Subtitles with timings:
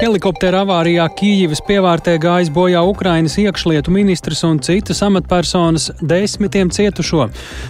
[0.00, 7.26] Helikoptera avārijā Kīivas pievārtē gājis bojā Ukrainas iekšlietu ministrs un citas amatpersonas desmitiem cietušo.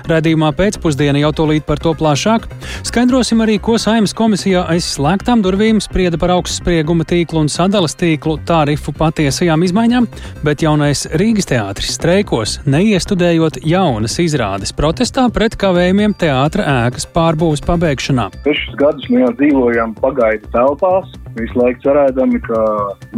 [0.07, 2.47] Redījumā pēcpusdienā jau tūlīt par to plašāk.
[2.87, 8.37] Skaidrosim arī, ko Saimas komisijā aiz slēgtām durvīm sprieda par augstsprieguma tīklu un sadalas tīklu
[8.47, 10.07] tarifu patiesajām izmaiņām,
[10.47, 18.31] bet jaunais Rīgas teātris streikos, neiestudējot jaunas izrādes protestā pret kavējumiem teātra ēkas pārbūves pabeigšanā.
[18.47, 22.61] Sešus gadus mēs dzīvojam pagaidu telpās, visu laiku cerēdami, ka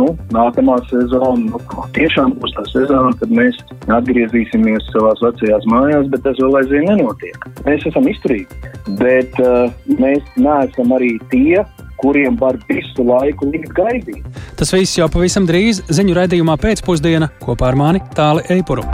[0.00, 1.60] nu, nākamā sezona nu,
[1.96, 3.58] tiešām būs tā sezona, kad mēs
[3.92, 7.48] atgriezīsimies savā vecajās mājās, bet tas vēl aizvien nenotiek.
[7.66, 8.60] Mēs esam izturīgi,
[9.00, 11.62] bet uh, mēs neesam arī tie,
[12.02, 14.24] kuriem var visu laiku likt gaidīt.
[14.58, 18.86] Tas viss jau pavisam drīz ziņu raidījumā pēcpusdienā kopā ar mani Tāli Eipuru.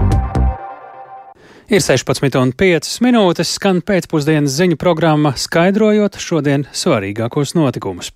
[1.68, 8.08] Ir 16,5 minūtes, skan pēcpusdienas ziņu programma, skaidrojot šodien svarīgākos notikumus.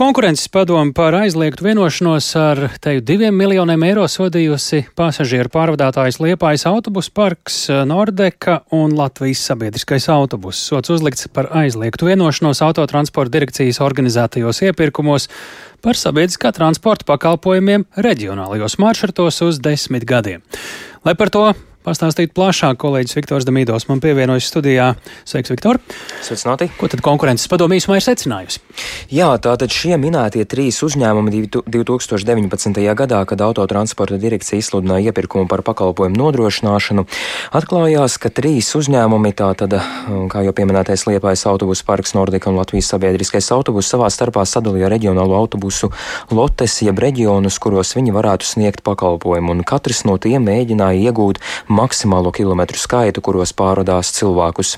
[0.00, 7.12] Konkurences padome par aizliegtu vienošanos ar teju diviem miljoniem eiro sodījusi pasažieru pārvadātājs Liepājas autobusu
[7.12, 10.56] parks Nordeka un Latvijas sabiedriskais autobus.
[10.56, 15.28] Sots uzlikts par aizliegtu vienošanos autotransporta direkcijas organizētajos iepirkumos
[15.84, 20.40] par sabiedriskā transporta pakalpojumiem reģionālajos maršrutos uz desmit gadiem.
[21.04, 21.50] Lai par to
[21.84, 22.78] pastāstīt plašāk.
[22.80, 24.92] Kolēģis Viktors Damīdos man pievienojas studijā.
[25.28, 25.80] Sveiks, Viktor!
[26.24, 26.70] Sveicināti!
[26.80, 28.64] Ko tad konkurences padomē īsumā ir secinājusi?
[29.10, 32.78] Jā, tātad šie minētie trīs uzņēmumi 2019.
[32.94, 37.06] gadā, kad autotransporta direkcija izsludināja iepirkumu par pakalpojumu nodrošināšanu,
[37.58, 39.74] atklājās, ka trīs uzņēmumi, tātad,
[40.30, 45.34] kā jau pieminētais Liepais autobusu parks Nordika un Latvijas sabiedriskais autobus, savā starpā sadalīja reģionālo
[45.38, 45.90] autobusu
[46.30, 52.30] lotes, jeb reģionus, kuros viņi varētu sniegt pakalpojumu, un katrs no tiem mēģināja iegūt maksimālo
[52.36, 54.76] kilometru skaitu, kuros pārvadās cilvēkus.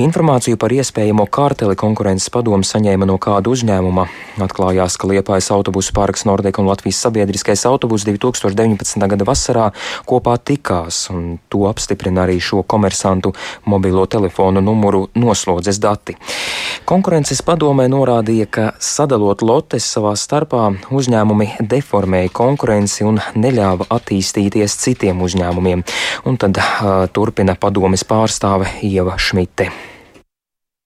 [0.00, 4.06] Informāciju par iespējamo kārteli konkurences padomu saņēma no kāda uzņēmuma.
[4.44, 8.98] Atklājās, ka Liepājas autobusu parks Nordeka un Latvijas sabiedriskais autobus 2019.
[9.12, 9.68] gada vasarā
[10.08, 13.34] kopā tikās, un to apstiprina arī šo komersantu
[13.70, 16.16] mobilo telefonu numuru noslodzes dati.
[16.84, 25.22] Konkurences padomē norādīja, ka sadalot lotes savā starpā uzņēmumi deformēja konkurenci un neļāva attīstīties citiem
[25.24, 25.86] uzņēmumiem.
[26.28, 29.93] Un tad uh, turpina padomis pārstāve Ieva Šmite.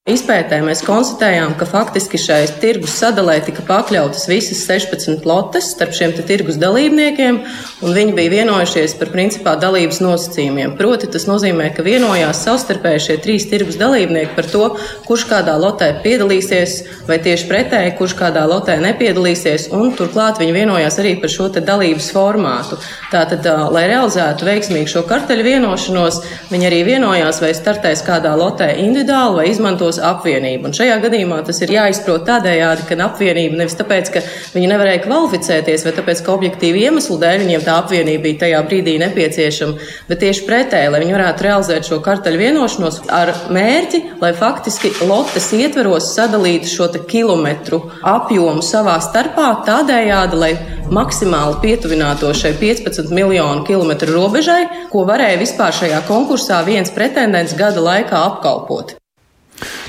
[0.09, 6.15] Izpētē mēs konstatējām, ka faktiski šai tirgus sadalē tika pakļautas visas 16 lotes starp šiem
[6.25, 7.41] tirgus dalībniekiem,
[7.85, 10.73] un viņi bija vienojušies par principā dalības nosacījumiem.
[10.79, 14.71] Proti, tas nozīmē, ka vienojās savstarpēji šie trīs tirgus dalībnieki par to,
[15.05, 16.79] kurš kādā lotē piedalīsies,
[17.11, 22.09] vai tieši pretēji, kurš kādā lotē nepiedalīsies, un turklāt viņi vienojās arī par šo dalības
[22.17, 22.81] formātu.
[23.13, 23.45] Tātad,
[23.77, 29.49] lai realizētu veiksmīgi šo karteļu vienošanos, viņi arī vienojās, vai startēs kādā lotē individuāli vai
[29.53, 30.69] izmantos uz apvienību.
[30.69, 34.23] Un šajā gadījumā tas ir jāizprot tādējādi, ka apvienība nevis tāpēc, ka
[34.55, 38.97] viņi nevarēja kvalificēties, vai tāpēc, ka objektīvi iemeslu dēļ viņiem tā apvienība bija tajā brīdī
[39.03, 44.93] nepieciešama, bet tieši pretēji, lai viņi varētu realizēt šo karteļu vienošanos ar mērķi, lai faktiski
[45.09, 50.53] lotes ietveros sadalītu šo kilometru apjomu savā starpā tādējādi, lai
[50.95, 57.85] maksimāli pietuvinātos šai 15 miljonu kilometru robežai, ko varēja vispār šajā konkursā viens pretendents gada
[57.85, 58.97] laikā apkalpot.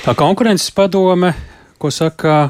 [0.04, 1.34] Tā konkurences padome,
[1.78, 2.50] ko saka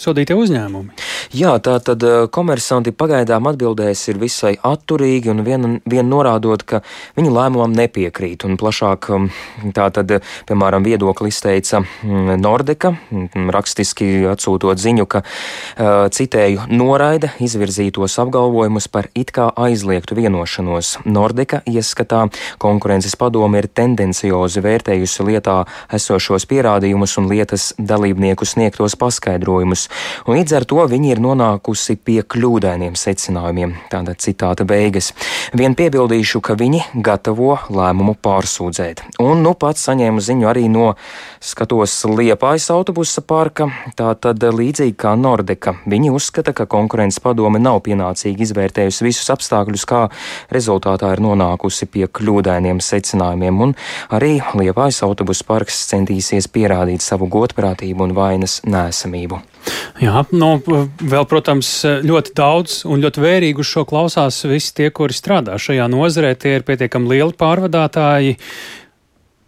[0.00, 0.94] sodītie uzņēmumi?
[1.34, 6.82] Jā, tā tad eh, komersanti pagaidām atbildēs ir visai atturīgi un vien, vien norādot, ka
[7.18, 8.46] viņu lēmumam nepiekrīt.
[8.46, 9.28] Un plašāk um,
[9.74, 10.12] tā tad,
[10.46, 18.88] piemēram, viedokli izteica mm, Nordeka, mm, rakstiski atsūtot ziņu, ka uh, citēju noraida izvirzītos apgalvojumus
[18.92, 20.96] par it kā aizliegtu vienošanos.
[21.04, 22.26] Nordeka ieskatā
[22.62, 25.58] konkurences padome ir tendenciozi vērtējusi lietā
[25.96, 29.85] esošos pierādījumus un lietas dalībnieku sniegtos paskaidrojumus.
[30.26, 33.76] Un līdz ar to viņi ir nonākusi pie kļūdainiem secinājumiem.
[33.92, 35.12] Tāda citāta beigas.
[35.56, 39.04] Vien piebildīšu, ka viņi gatavo lēmumu pārsūdzēt.
[39.22, 40.94] Un nu pats saņēmu ziņu arī no
[41.40, 45.76] skatos Liepājas autobusa parka, tā tad līdzīgi kā Nordeka.
[45.86, 50.06] Viņi uzskata, ka konkurences padome nav pienācīgi izvērtējusi visus apstākļus, kā
[50.54, 53.76] rezultātā ir nonākusi pie kļūdainiem secinājumiem, un
[54.10, 59.55] arī Liepājas autobusa parks centīsies pierādīt savu godprātību un vainas nēsamību.
[60.02, 61.70] Jā, nu, vēl, protams,
[62.04, 66.34] ļoti daudz un ļoti vērīgi uz šo klausās visi tie, kuri strādā šajā nozarē.
[66.36, 68.36] Tie ir pietiekami lieli pārvadātāji.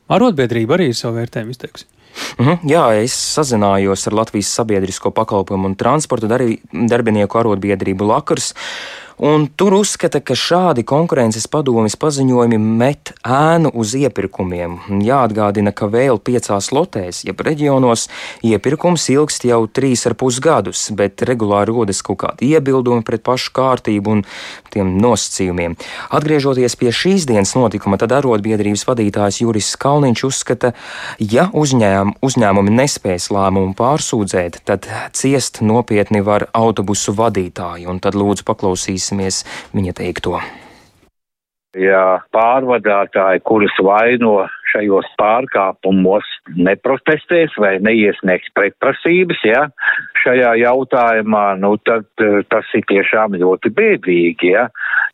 [0.09, 1.89] Arotbiedrība arī ir savu vērtējumu izteikusi.
[2.39, 6.27] Mm -hmm, jā, es sazinājos ar Latvijas sabiedrisko pakalpojumu un transporta
[6.73, 8.55] darbinieku arotbiedrību Lakars.
[9.19, 14.77] Un tur uzskata, ka šādi konkurences padomjas paziņojumi met ēnu uz iepirkumiem.
[15.03, 18.07] Jāatgādina, ka vēl piecās lotēs, jeb reģionos,
[18.47, 23.51] iepirkums ilgst jau trīs ar pus gadus, bet regulāri rodas kaut kādi iebildumi pret pašu
[23.59, 24.23] kārtību un
[24.71, 25.75] tiem nosacījumiem.
[26.15, 30.73] Atgriežoties pie šīs dienas notikuma, tad arotbiedrības vadītājs Juris Kalniņš uzskata,
[31.19, 38.47] ja uzņēm, uzņēmumi nespēs lēmumu pārsūdzēt, tad ciest nopietni var autobusu vadītāji, un tad lūdzu
[38.47, 39.45] paklausīsim klausīsimies
[39.75, 40.41] viņa teikto.
[41.77, 46.25] Ja pārvadātāji, kurus vaino šajos pārkāpumos,
[46.57, 49.67] neprotestēs vai neiesniegs pretprasības, ja,
[50.23, 54.65] šajā jautājumā, nu tad eh, tas ir tiešām ļoti bēdīgi, ja,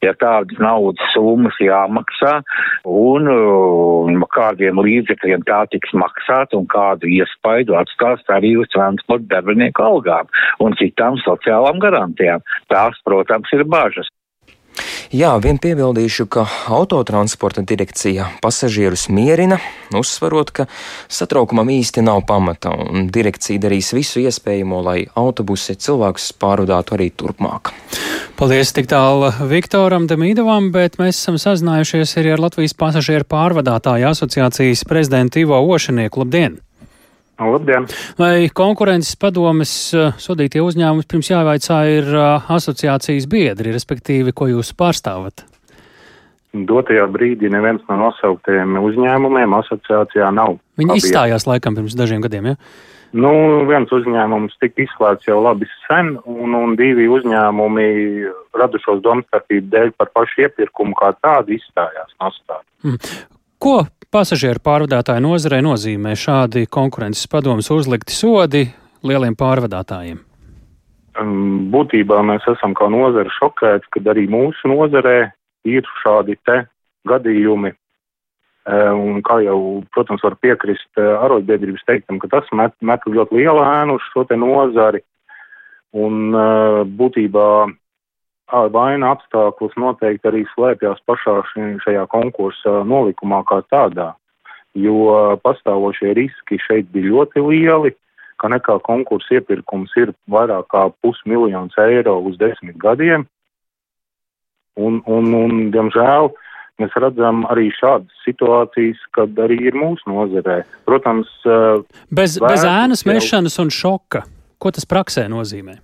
[0.07, 2.37] ja tādas naudas summas jāmaksā
[2.87, 9.41] un, un um, kādiem līdzekļiem tā tiks maksāt un kādu iespaidu atstās arī uz transporta
[9.41, 10.31] darbinieku algām
[10.63, 12.47] un citām sociālām garantijām.
[12.71, 14.07] Tās, protams, ir bažas.
[15.15, 16.43] Jā, vien piebildīšu, ka
[16.75, 19.61] autotransporta direkcija pasažierus mierina,
[19.95, 20.67] uzsverot, ka
[21.07, 27.71] satraukumam īsti nav pamata, un direkcija darīs visu iespējamo, lai autobusi cilvēkus pārvadātu arī turpmāk.
[28.35, 34.83] Paldies tik tālu Viktoram Demīdovam, bet mēs esam sazinājušies arī ar Latvijas pasažieru pārvadātāju asociācijas
[34.91, 36.25] prezidentu Ivo Ošanieku.
[36.25, 36.64] Labdien!
[37.39, 37.89] Labdien!
[38.19, 44.71] Vai konkurences padomes eh, sodītie uzņēmumi pirms jāvaicā ir eh, asociācijas biedri, respektīvi, ko jūs
[44.79, 45.43] pārstāvat?
[46.55, 50.61] Dotajā brīdī neviens no nosauktajiem uzņēmumiem asociācijā nav.
[50.79, 52.59] Viņi Abi izstājās laikam pirms dažiem gadiem, ja?
[53.15, 53.31] Nu,
[53.67, 57.87] viens uzņēmums tika izslēgts jau labi sen, un, un divi uzņēmumi
[58.59, 62.63] radušos domstarpību dēļ par pašu iepirkumu kā tādu izstājās no stāsta.
[62.87, 62.99] Mm.
[63.65, 63.79] Ko
[64.13, 68.61] Pasažieru pārvadātāju nozarei nozīmē šādi konkurences padomus uzlikti sodi
[69.09, 70.19] lieliem pārvadātājiem?
[71.73, 75.17] Būtībā mēs esam kā nozara šokēti, kad arī mūsu nozarē
[75.65, 76.59] ir šādi te
[77.09, 77.73] gadījumi.
[77.73, 79.59] E, un kā jau,
[79.97, 84.27] protams, var piekrist e, arotbiedrības teiktam, ka tas met, met ļoti lielu ēnu uz šo
[84.29, 85.01] te nozari.
[85.97, 86.47] Un e,
[87.01, 87.49] būtībā
[88.53, 91.41] vaina apstākļus noteikti arī slēpjas pašā
[91.85, 94.13] šajā konkursa nolikumā kā tādā,
[94.75, 97.95] jo pastāvošie riski šeit bija ļoti lieli,
[98.37, 103.27] ka nekā konkursa iepirkums ir vairāk kā pusmiljons eiro uz desmit gadiem,
[104.77, 106.33] un, un, un diemžēl,
[106.83, 110.65] mēs redzam arī šādas situācijas, kad arī ir mūsu nozarē.
[110.85, 111.31] Protams,
[112.11, 114.25] bez, bez ēnas mešanas un šoka,
[114.59, 115.79] ko tas praksē nozīmē?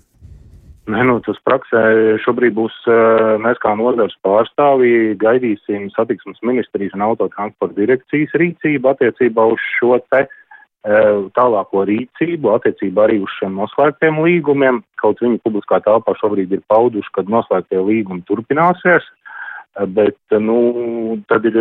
[0.91, 1.81] Nē, nu, tas praksē
[2.25, 2.75] šobrīd būs
[3.45, 10.25] mēs kā nodarbs pārstāvji gaidīsim satiksmes ministrijas un autotransporta direkcijas rīcību attiecībā uz šo te
[11.37, 14.81] tālāko rīcību, attiecībā arī uz šiem noslēgtiem līgumiem.
[15.03, 19.07] Kaut viņi publiskā telpā šobrīd ir pauduši, ka noslēgtie līgumi turpināsies,
[19.99, 21.61] bet, nu, tad ir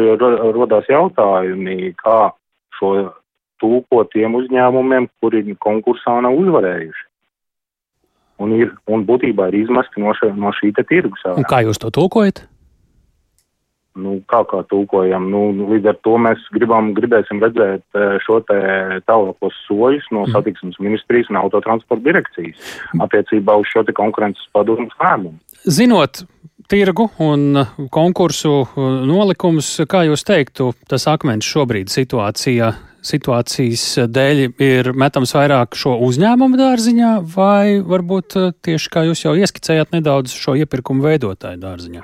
[0.55, 2.31] rodās jautājumi, kā
[2.79, 2.95] šo
[3.59, 7.08] tūkot tiem uzņēmumiem, kuri konkursā nav uzvarējuši
[8.39, 11.25] un, ir, un būtībā ir izmesti no, še, no šī tirgus.
[11.35, 12.45] Un kā jūs to tulkojat?
[13.99, 15.41] Nu, kā kā tulkojam, nu,
[15.73, 18.59] līdz ar to mēs gribam, gribēsim redzēt eh, šo te
[19.09, 20.35] tālākos soļus no mm.
[20.35, 25.35] satiksmes ministrijas un autotransporta direkcijas attiecībā uz šo te konkurences padomus lēmumu.
[25.65, 26.21] Zinot
[26.69, 28.61] tirgu un konkursu
[29.09, 32.71] nolikumus, kā jūs teiktu, tas akmens šobrīd situācijā
[33.05, 39.35] situācijas dēļ ir metams vairāk šo uzņēmumu dārziņā, vai varbūt eh, tieši kā jūs jau
[39.39, 42.03] ieskicējāt nedaudz šo iepirkumu veidotāju dārziņā?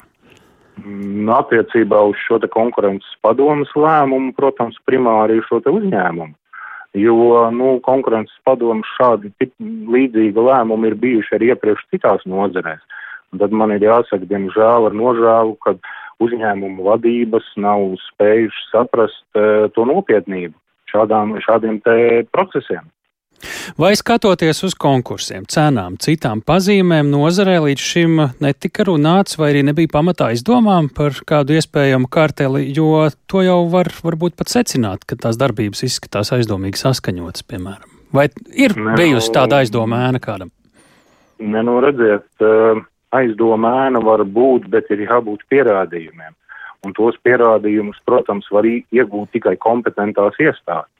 [0.82, 6.36] Mm, attiecībā uz šo konkurences padomus lēmumu, protams, primāri ir šo uzņēmumu.
[6.96, 12.84] Jo nu, konkurences padomus šādi līdzīgi lēmumi ir bijuši arī iepriekš citās nozarēs.
[13.34, 15.76] Un tad man ir jāsaka, diemžēl, ar nožēlu, ka
[16.24, 20.56] uzņēmumu vadības nav spējušas saprast uh, to nopietnību
[20.96, 21.82] šādām, šādiem
[22.34, 22.88] procesiem.
[23.78, 29.92] Vai skatoties uz konkursiem, cenām, citām pazīmēm, nozarē līdz šim netika runāts, vai arī nebija
[29.92, 35.40] pamatā izdomām par kādu iespējamu karteli, jo to jau var varbūt pat secināt, ka tās
[35.42, 37.92] darbības izskatās aizdomīgi saskaņotas, piemēram.
[38.16, 40.54] Vai ir ne, bijusi tāda aizdoma ēna kādam?
[41.44, 42.82] Ne, nu redziet, eh,
[43.20, 46.34] aizdoma ēna var būt, bet ir jābūt pierādījumiem
[46.86, 50.92] un tos pierādījumus, protams, var iegūt tikai kompetentās iestādes.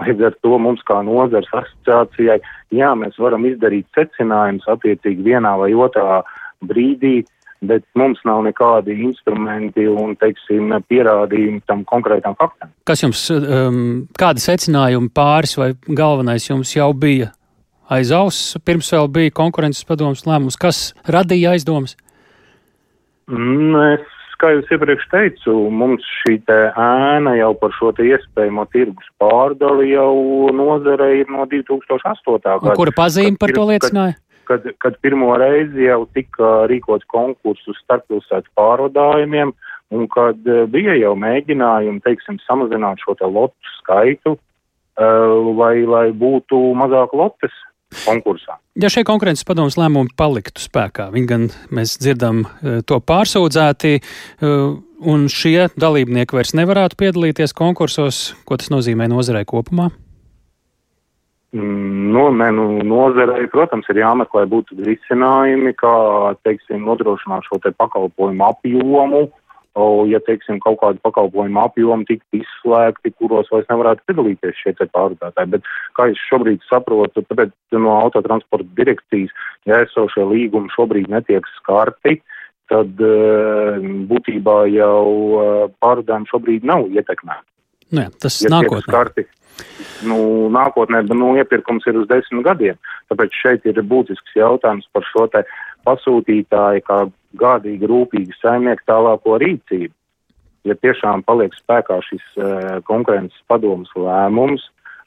[0.00, 2.38] Līdz ar to mums kā nozars asociācijai,
[2.72, 6.22] jā, mēs varam izdarīt secinājumus attiecīgi vienā vai otrā
[6.64, 7.18] brīdī,
[7.60, 12.72] bet mums nav nekādi instrumenti un, teiksim, pierādījumi tam konkrētam faktam.
[12.88, 17.34] Kas jums, um, kādi secinājumi pāris vai galvenais jums jau bija
[17.90, 21.96] aiz auss, pirms vēl bija konkurences padomas lēmums, kas radīja aizdomas?
[23.30, 29.92] Mm, es, kā jau iepriekš teicu, mums šī ēna jau par šo iespējamo tirgus pārdali
[29.92, 32.42] jau nozare ir no 2008.
[32.42, 32.76] gada.
[32.78, 34.16] Kura pazīme par to liecināja?
[34.48, 39.54] Kad, kad, kad pirmo reizi jau tika rīkots konkurss uz starppilsētu pārvadājumiem,
[39.94, 46.06] un kad eh, bija jau mēģinājumi, teiksim, samazināt šo te lotu skaitu, uh, lai, lai
[46.14, 47.54] būtu mazāk lotes
[48.04, 48.58] konkursā.
[48.80, 54.54] Ja šie konkurences padomus lēmumi paliktu spēkā, viņi gan mēs dzirdam eh, to pārsūdzēti, eh,
[55.00, 59.90] un šie dalībnieki vairs nevarētu piedalīties konkursos, ko tas nozīmē nozarei kopumā?
[61.52, 65.94] Mm, nu, ne, nu, nozarei, protams, ir jāmeklē būtu risinājumi, kā,
[66.46, 69.24] teiksim, nodrošināt šo te pakalpojumu apjomu,
[69.78, 75.52] O, ja, teiksim, kaut kādu pakalpojumu apjomu tiktu izslēgti, kuros vairs nevarētu piedalīties šie pārvadātāji.
[75.52, 79.30] Bet, kā es šobrīd saprotu, tāpēc no autotransporta direkcijas,
[79.70, 82.18] ja esošie līgumi šobrīd netiek skarti,
[82.70, 83.78] tad uh,
[84.10, 87.46] būtībā jau uh, pārvadājumi šobrīd nav ietekmēti.
[87.94, 88.82] Nu jā, tas ja nākotnē.
[88.86, 89.26] Skarti,
[90.06, 90.18] nu,
[90.54, 92.78] nākotnē, bet nu, iepirkums ir uz desmit gadiem.
[93.10, 95.42] Tāpēc šeit ir būtisks jautājums par šo te
[95.86, 97.00] pasūtītāju kā
[97.38, 99.92] gādīgi, rūpīgi saimnieku tālāko rīcību.
[100.68, 104.66] Ja tiešām paliek spēkā šis uh, konkurences padomas lēmums,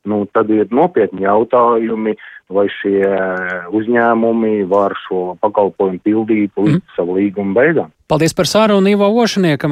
[0.10, 2.16] nu, tad ir nopietni jautājumi,
[2.54, 3.08] vai šie
[3.74, 6.88] uzņēmumi var šo pakalpojumu pildīt līdz mm.
[6.98, 7.92] savu līgumu beigām.
[8.14, 9.72] Paldies par sarunu Ivo Ošaniekam,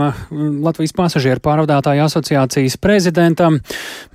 [0.63, 3.59] Latvijas pasažieru pārvadātāju asociācijas prezidentam.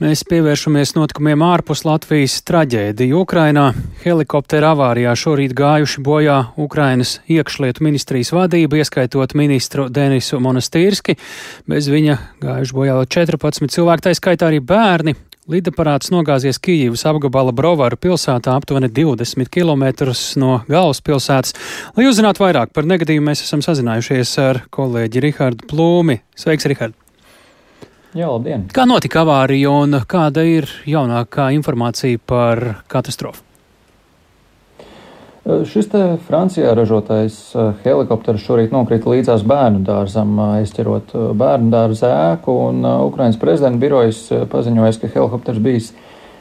[0.03, 3.69] Mēs pievēršamies notikumiem ārpus Latvijas traģēdiju Ukrainā.
[4.03, 11.19] Helikoptera avārijā šorīt gājuši bojā Ukrainas iekšlietu ministrijas vadība, ieskaitot ministru Denisu Monastīrski.
[11.69, 15.15] Bez viņa gājuši bojā 14 cilvēki, tā skaitā arī bērni.
[15.47, 19.85] Lidaparāts nogāzies Kijivas apgabala Brovaru pilsētā aptuveni 20 km
[20.43, 21.55] no galvaspilsētas.
[21.95, 26.19] Lai uzzinātu vairāk par negadījumu, mēs esam sazinājušies ar kolēģi Rihardu Plūmi.
[26.35, 26.99] Sveiks, Rihard!
[28.17, 28.67] Jā, labdien!
[28.75, 33.46] Kā notika avārija un kāda ir jaunākā informācija par katastrofu?
[35.47, 41.71] Eh, šis te Francijā ražotais eh, helikopters šorīt nokrita līdzās bērnu dārzam, eh, aizķerot bērnu
[41.71, 45.93] dārza ēku, un Ukrainas prezidenta birojas paziņoja, ka helikopters bijis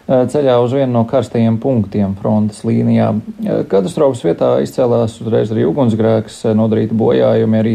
[0.06, 3.08] ceļā uz vienu no karstajiem punktiem frontes līnijā.
[3.70, 7.74] Katastrofas vietā izcēlās uzreiz arī ugunsgrēks, nodarīti bojājumi arī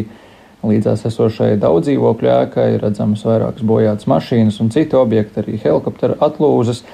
[0.62, 6.84] līdzās esošai daudz dzīvokļu ēkai, redzamas vairākas bojātas mašīnas un citi objekti, arī helikoptera atlūzas.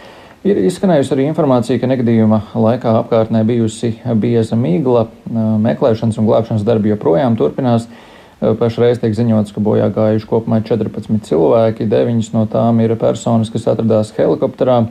[0.47, 6.93] Ir izskanējusi arī informācija, ka negadījuma laikā apkārtnē bijusi bieza migla, meklēšanas un glābšanas darbi
[6.93, 7.88] joprojām turpinās.
[8.38, 13.67] Pašreiz tiek ziņots, ka bojā gājuši kopumā 14 cilvēki, 9 no tām ir personas, kas
[13.73, 14.85] atradās helikopterā,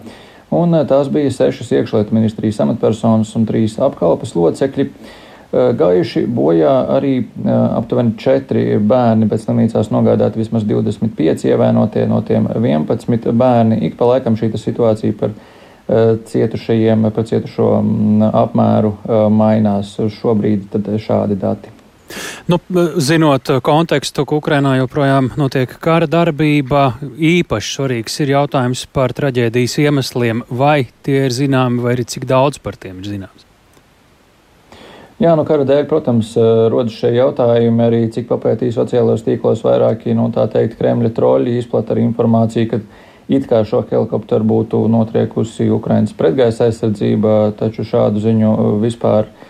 [0.52, 4.90] un tās bija 6 iekšlietu ministrijas amatpersonas un 3 apkalpes locekļi.
[5.56, 12.20] Eh, gājuši bojā arī eh, aptuveni 4 bērni, pēc slimnīcās nogādāti vismaz 25 ievainotie, no
[12.28, 13.78] tiem 11 bērni.
[13.88, 18.92] Ik pa laikam šī situācija par eh, cietušajiem, par cietušo mm, apmēru
[19.32, 19.96] mainās.
[20.18, 21.72] Šobrīd šādi dati.
[22.52, 22.60] Nu,
[23.02, 30.44] zinot kontekstu, ka Ukrainā joprojām notiek kara darbība, īpaši svarīgs ir jautājums par traģēdijas iemesliem.
[30.52, 33.46] Vai tie ir zināmi, vai arī cik daudz par tiem ir zināms?
[35.16, 40.12] Jā, nu kara dēļ, protams, eh, rodas šie jautājumi arī, cik papētīja sociālajos tīklos vairāki,
[40.12, 42.80] nu tā teikt, Kremļa troļi izplat arī informāciju, ka
[43.30, 49.46] it kā šo helikopteru būtu notriekusi Ukrainas pretgaisa aizsardzība, taču šādu ziņu eh, vispār uh,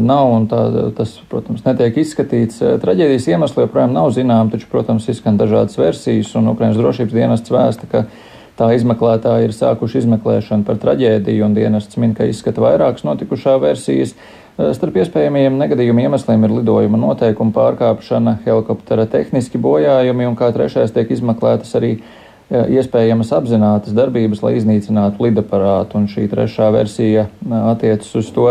[0.00, 2.60] nav, un tā, tas, protams, netiek izskatīts.
[2.80, 7.88] Traģēdijas iemesli joprojām nav zinām, taču, protams, izskan dažādas versijas, un Ukrainas drošības dienests vēsta,
[7.90, 8.04] ka
[8.60, 14.14] tā izmeklētāji ir sākuši izmeklēšanu par traģēdiju, un dienests min, ka izskata vairākas notikušā versijas.
[14.58, 20.90] Eh, starp iespējamajiem negadījuma iemesliem ir lidojuma noteikuma pārkāpšana, helikoptera tehniski bojājumi un kā trešais
[20.96, 26.00] tiek izmeklētas arī eh, iespējamas apzinātas darbības, lai iznīcinātu lidaparātu.
[26.00, 28.48] Un šī trešā versija eh, attiecas uz to,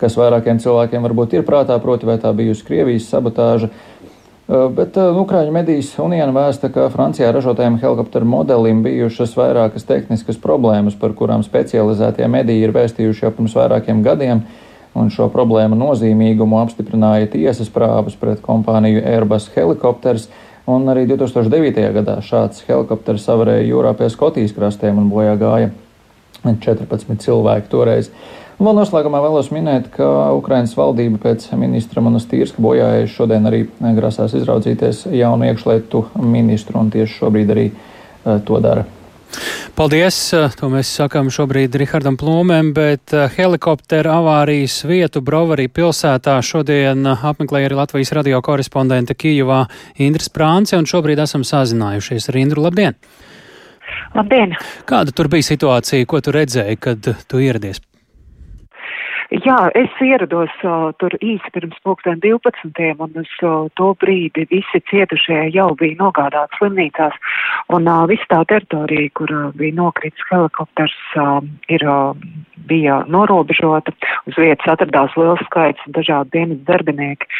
[0.00, 3.68] kas vairākiem cilvēkiem varbūt ir prātā, proti, vai tā bijusi Krievijas sabotāža.
[4.50, 11.12] Bet Ukrāņu medijas Uniona vēsta, ka Francijā ražotajam helikopteru modelim bijušas vairākas tehniskas problēmas, par
[11.14, 14.42] kurām specializētie mediji ir vēstījuši jau pirms vairākiem gadiem
[14.98, 20.28] un šo problēmu nozīmīgumu apstiprināja tiesas prāvas pret kompāniju Airbus Helikopters,
[20.70, 21.86] un arī 2009.
[21.94, 25.72] gadā šāds helikopters savarēja jūrā pie Skotijas krastiem un bojā gāja
[26.44, 28.10] 14 cilvēki toreiz.
[28.60, 30.06] Un vēl noslēgumā vēlos minēt, ka
[30.36, 33.62] Ukrainas valdība pēc ministra Monastīrska bojājas šodien arī
[33.96, 38.84] grasās izraudzīties jaunu iekšlietu ministru, un tieši šobrīd arī uh, to dara.
[39.78, 40.16] Paldies!
[40.60, 47.78] To mēs sakām šobrīd Rihardam Plūmēm, bet helikoptera avārijas vietu Brovarī pilsētā šodien apmeklēja arī
[47.78, 49.62] Latvijas radio korespondente Kijuvā
[50.02, 52.66] Indras Prānce, un šobrīd esam sazinājušies ar Indru.
[52.66, 52.98] Labdien!
[54.14, 54.56] Labdien!
[54.90, 57.82] Kāda tur bija situācija, ko tu redzēji, kad tu ieradies?
[59.30, 62.72] Jā, es ierados uh, tur īsi pirms pulksten 12.
[62.98, 67.14] un uz uh, to brīdi visi cietušie jau bija nogādāti slimnīcās.
[67.70, 71.38] Un uh, visa tā teritorija, kur uh, bija nokritis helikopters, uh,
[71.70, 72.18] ir, uh,
[72.66, 73.94] bija norobežota.
[74.26, 77.30] Uz vietas atradās liels skaits dažādu dienas darbinieki.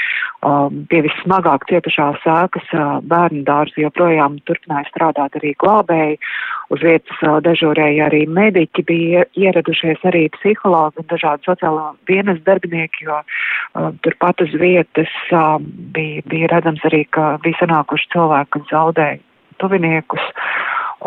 [0.47, 6.23] Um, pie vissmagāk cietušās sēkas uh, bērnu dārzi joprojām turpināja strādāt arī glābēji.
[6.71, 13.17] Uz vietas dežūrēja arī mediķi, bija ieradušies arī psihologi un dažādi sociāli dienas darbinieki, jo
[13.19, 15.57] uh, turpat uz vietas uh,
[15.97, 19.19] bija, bija redzams arī, ka bija sanākuši cilvēki, kas zaudēja
[19.59, 20.31] tuviniekus.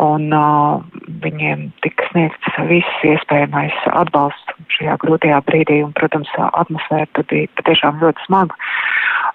[0.04, 0.82] Un uh,
[1.24, 8.26] viņiem tika sniegts viss iespējamais atbalsts šajā grūtajā brīdī, un, protams, atmosfēra bija patiešām ļoti
[8.26, 8.58] smaga.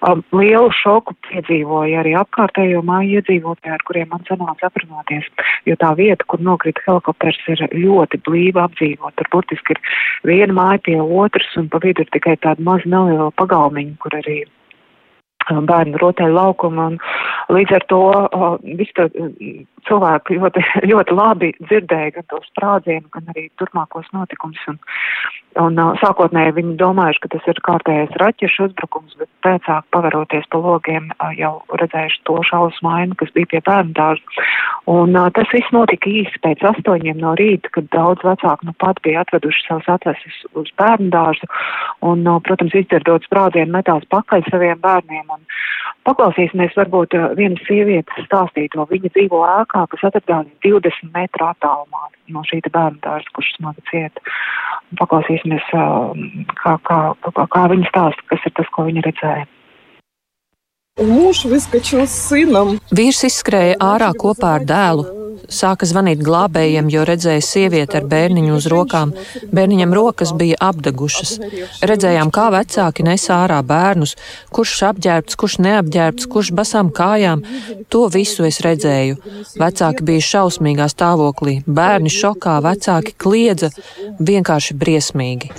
[0.00, 5.26] Um, lielu šoku piedzīvoja arī apkārtējo māju iedzīvotāji, ar kuriem man sanāca aprunāties,
[5.68, 9.16] jo tā vieta, kur nokrita helikopters, ir ļoti blīva apdzīvot.
[9.18, 9.82] Tur burtiski ir
[10.30, 14.38] viena māja pie otras, un pa vidu ir tikai tāda maza neliela pagalmiņa, kur arī
[15.50, 16.98] bērnu rotaļu laukuma, un
[17.54, 19.08] līdz ar to uh, visu to
[19.88, 24.62] cilvēki ļoti, ļoti labi dzirdēja gan tos sprādzienu, gan arī turpmākos notikumus.
[24.70, 24.78] Un,
[25.62, 30.60] un uh, sākotnēji viņi domājuši, ka tas ir kārtējais raķešu uzbrukums, bet pēcāk pavaroties pa
[30.62, 34.46] logiem uh, jau redzējuši to šausmu ainu, kas bija pie bērnu dārza.
[34.90, 39.00] Un uh, tas viss notika īsti pēc astoņiem no rīta, kad daudz vecāku nu pat
[39.06, 41.50] bija atveduši savus atveses uz bērnu dārzu
[42.06, 45.26] un, uh, protams, izdzirdot sprādzienu metās pakaļ saviem bērniem.
[45.30, 45.39] Un
[46.08, 48.86] paklausīsimies varbūt uh, vienas sievietes stāstīto.
[48.90, 54.22] Viņa dzīvo ēkā kas atradās 20 metru attālumā no šī bērnu dārza, kurš smagi cieta.
[54.98, 59.46] Paklausīsimies, kā, kā, kā, kā viņa stāsta, kas ir tas, ko viņa redzēja.
[62.98, 65.19] Vīrs izskrēja ārā kopā ar dēlu,
[65.50, 69.12] sāka zvanīt glābējiem, jo redzēja sievieti ar bērniņu uz rokām.
[69.54, 71.36] Bērniņam rokas bija apdegušas.
[71.86, 74.16] Redzējām, kā vecāki nes ārā bērnus,
[74.54, 77.44] kurš apģērbts, kurš neapģērbts, kurš basām kājām.
[77.92, 79.20] To visu es redzēju.
[79.60, 83.70] Vecāki bija šausmīgā stāvoklī, bērni šokā, vecāki kliedza,
[84.20, 85.54] vienkārši briesmīgi.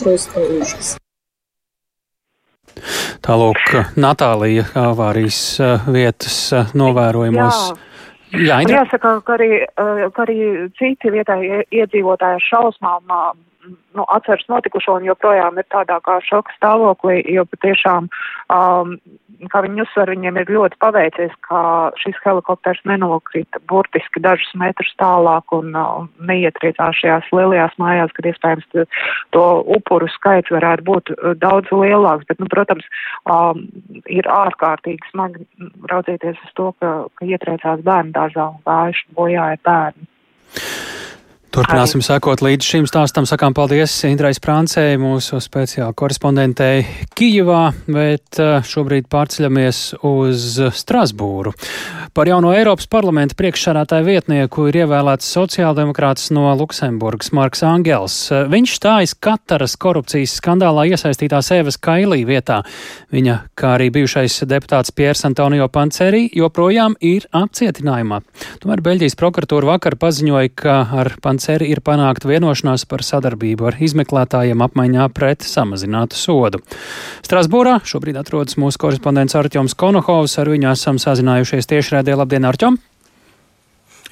[3.21, 7.63] Tālūk, Natālija avārijas eh, vietas eh, novērojumos.
[7.69, 7.90] Jā.
[8.31, 13.11] Jā, Un jāsaka, ka arī, eh, ka arī citi vietēji iedzīvotāji ar šausmām
[13.93, 18.07] nu, atceras notikušo un joprojām ir tādā kā šoka stāvoklī, jo patiešām,
[18.53, 18.93] um,
[19.51, 25.55] kā viņi uzsver, viņiem ir ļoti paveicies, ka šis helikopters nenokrita burtiski dažus metrus tālāk
[25.57, 28.69] un uh, neietriecās šajās lielajās mājās, kad iespējams
[29.35, 29.45] to
[29.77, 32.87] upuru skaits varētu būt uh, daudz lielāks, bet, nu, protams,
[33.25, 33.65] um,
[34.05, 35.45] ir ārkārtīgi smagi
[35.91, 40.09] raudzīties uz to, ka, ka ietriecās bērnu dārzā un gājuši bojāja bērni.
[41.51, 43.25] Turpināsim sekot līdz šim stāstam.
[43.27, 50.45] Sakām paldies Indrai Sprāncei, mūsu speciāla korespondentei Kijivā, bet eh, šobrīd pārceļamies uz
[50.79, 51.51] Strasbūru.
[52.15, 58.15] Par jauno Eiropas parlamenta priekšsādātāju vietnieku ir ievēlēts sociāldemokrāts no Luksemburgas Marks Angels.
[58.31, 62.61] Viņš stājas Kataras korupcijas skandālā iesaistītās Evas Kailī vietā.
[63.11, 68.23] Viņa, kā arī bijušais deputāts Piers Antonio Panceri, joprojām ir apcietinājumā.
[68.63, 73.77] Tomēr Beļģijas prokuratūra vakar paziņoja, ka ar Panceri Panceri ir panākta vienošanās par sadarbību ar
[73.81, 76.59] izmeklētājiem apmaiņā pret samazinātu sodu.
[77.25, 82.13] Strasbūrā šobrīd atrodas mūsu korespondents Arķoms Konohovs, ar viņu esam sazinājušies tiešraidē.
[82.21, 82.77] Labdien, Arķom!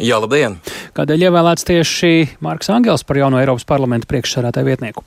[0.01, 0.57] Jā, labdien!
[0.97, 2.11] Kādēļ ievēlēts tieši
[2.41, 5.05] Marks Angels par jauno Eiropas parlamenta priekšsarētāju vietnieku?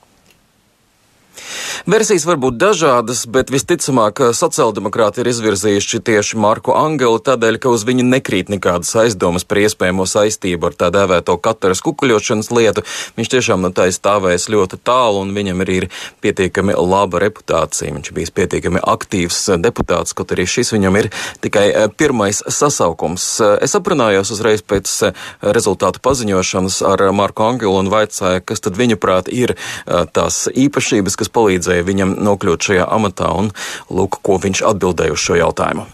[1.89, 7.83] Versijas var būt dažādas, bet visticamāk sociāldemokrāti ir izvirzījuši tieši Marku Angelu tādēļ, ka uz
[7.87, 12.85] viņu nekrīt nekādas aizdomas par iespējamo saistību ar tā dēvēto Kataras kukuļošanas lietu.
[13.17, 15.89] Viņš tiešām no tā ir stāvējis ļoti tālu un viņam arī ir
[16.23, 17.93] pietiekami laba reputācija.
[17.93, 21.09] Viņš bijis pietiekami aktīvs deputāts, kaut arī šis viņam ir
[21.43, 23.27] tikai eh, pirmais sasaukums.
[23.63, 25.23] Es aprunājos uzreiz pēc eh,
[25.55, 31.31] rezultātu paziņošanas ar Marku Angelu un vaicāju, kas tad viņuprāt ir eh, tās īpašības, kas
[31.43, 33.51] palīdzēja viņam nokļūt šajā amatā, un
[33.91, 35.85] lūk, ko viņš atbildēja uz šo jautājumu.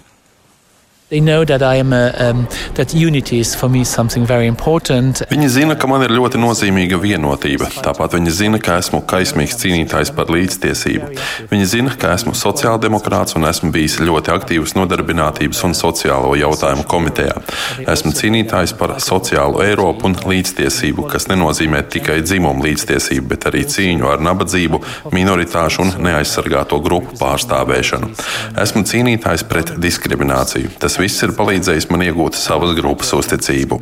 [5.32, 7.66] Viņi zina, ka man ir ļoti nozīmīga vienotība.
[7.82, 11.10] Tāpat viņi zina, ka esmu kaismīgs cīnītājs par līdztiesību.
[11.50, 17.42] Viņi zina, ka esmu sociāldemokrāts un esmu bijis ļoti aktīvs nodarbinātības un sociālo jautājumu komitejā.
[17.90, 24.14] Esmu cīnītājs par sociālu Eiropu un līdztiesību, kas nenozīmē tikai dzimumu līdztiesību, bet arī cīņu
[24.14, 24.84] ar nabadzību,
[25.18, 28.14] minoritāšu un neaizsargāto grupu pārstāvēšanu.
[28.62, 30.78] Esmu cīnītājs pret diskrimināciju.
[30.78, 33.82] Tas viss ir palīdzējis man iegūt savas grupas uzticību.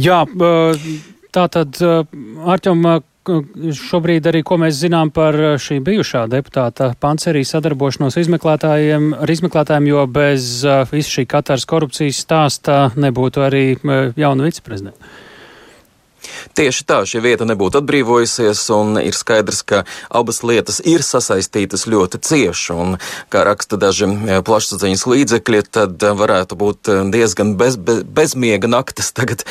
[0.00, 0.24] Jā,
[1.34, 2.90] tā tad Arķom.
[3.76, 10.06] Šobrīd arī, ko mēs zinām par šī bijušā deputāta Pancerī sadarbošanos izmeklētājiem, ar izmeklētājiem, jo
[10.10, 10.46] bez
[10.90, 13.64] visu šī Katāras korupcijas stāsta nebūtu arī
[14.16, 15.12] jauna viceprezidenta.
[16.58, 22.20] Tieši tā, šī vieta nebūtu atbrīvojusies, un ir skaidrs, ka abas lietas ir sasaistītas ļoti
[22.24, 22.74] cieši.
[22.74, 22.96] Un,
[23.32, 28.70] kā raksta daži e, plašsaziņas līdzekļi, tad e, varētu būt e, diezgan bez, bez, bezmiega
[28.70, 29.42] naktis tagad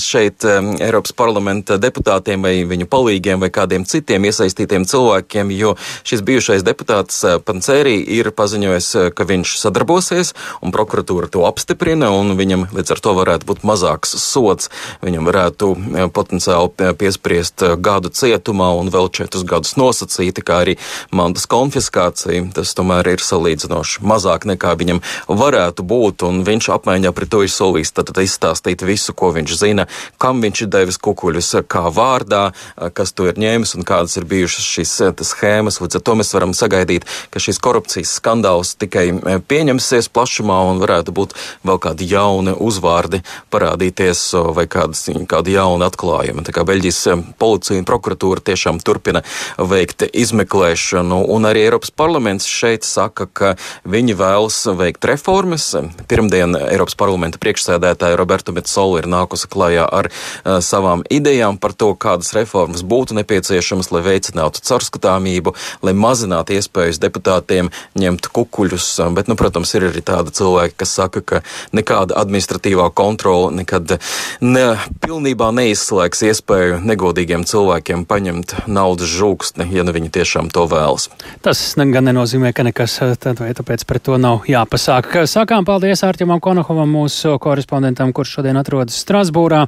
[0.00, 5.74] šeit Eiropas parlamenta deputātiem vai viņu palīgiem vai kādiem citiem iesaistītiem cilvēkiem, jo
[6.06, 10.32] šis bijušais deputāts Pancērī ir paziņojis, ka viņš sadarbosies,
[10.64, 14.70] un prokuratūra to apstiprina, un viņam līdz ar to varētu būt mazāks sots.
[15.04, 15.72] Viņam varētu
[16.08, 20.76] potenciāli piespriest eh, gadu cietumā un vēl četrus gadus nosacīti, kā arī
[21.12, 22.46] mantas konfiskācija.
[22.56, 27.52] Tas tomēr ir salīdzinoši mazāk nekā viņam varētu būt, un viņš apmaiņā pret to ir
[27.52, 29.86] solījis tad, izstāstīt visu, ko viņš zina,
[30.20, 34.28] kam viņš ir devis kukuļus, kā vārdā, eh, kas to ir ņēmis un kādas ir
[34.30, 35.80] bijušas šīs eh, schēmas.
[35.82, 39.10] Līdz ar to mēs varam sagaidīt, ka šīs korupcijas skandāls tikai
[39.48, 41.36] pieņemsies plašumā un varētu būt
[41.66, 44.22] vēl kādi jauni uzvārdi parādīties
[44.54, 46.44] vai kādas, kādi jauni atklājumi.
[46.46, 49.22] Tā kā Beļģijas eh, policija un prokuratūra tiešām turpina
[49.56, 53.54] veikt izmeklēšanu, un arī Eiropas parlaments šeit saka, ka
[53.88, 55.70] viņi vēlas veikt reformas.
[56.10, 61.92] Pirmdien Eiropas parlamenta priekšsēdētāja Roberta Metsola ir nākusi klajā ar uh, savām idejām par to,
[61.94, 65.54] kādas reformas būtu nepieciešamas, lai veicinātu caurskatāmību,
[65.86, 68.88] lai mazinātu iespējas deputātiem ņemt kukuļus.
[69.16, 71.42] Bet, nu, protams, ir arī tādi cilvēki, kas saka, ka
[71.76, 73.96] nekāda administratīvā kontrola nekad
[74.42, 74.66] ne,
[75.04, 81.08] pilnībā neiz izslēgs iespēju negodīgiem cilvēkiem paņemt naudas žūkstni, ja ne viņi tiešām to vēlas.
[81.44, 85.22] Tas gan nenozīmē, ka nekas eh, tad tāpēc pret to nav jāpasāk.
[85.30, 89.66] Sākām paldies Ārķimam Konohovam, mūsu korespondentam, kurš šodien atrodas Strasbūrā.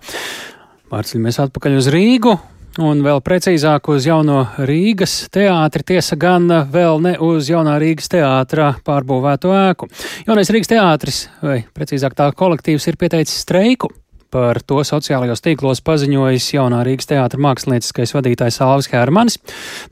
[0.93, 2.39] Pārceļamies atpakaļ uz Rīgu.
[2.81, 8.71] Un vēl precīzāk uz jauno Rīgas teātri, tiesa gan vēl ne uz jaunā Rīgas teātra
[8.87, 9.91] pārbūvēto ēku.
[10.25, 13.93] Jaunais Rīgas teātris, vai precīzāk tā kolektīvs, ir pieteicis streiku
[14.33, 19.37] Par to sociālajos tīklos paziņojis jaunā Rīgas teātra mākslinieckais vadītājs Alvis Hermanis.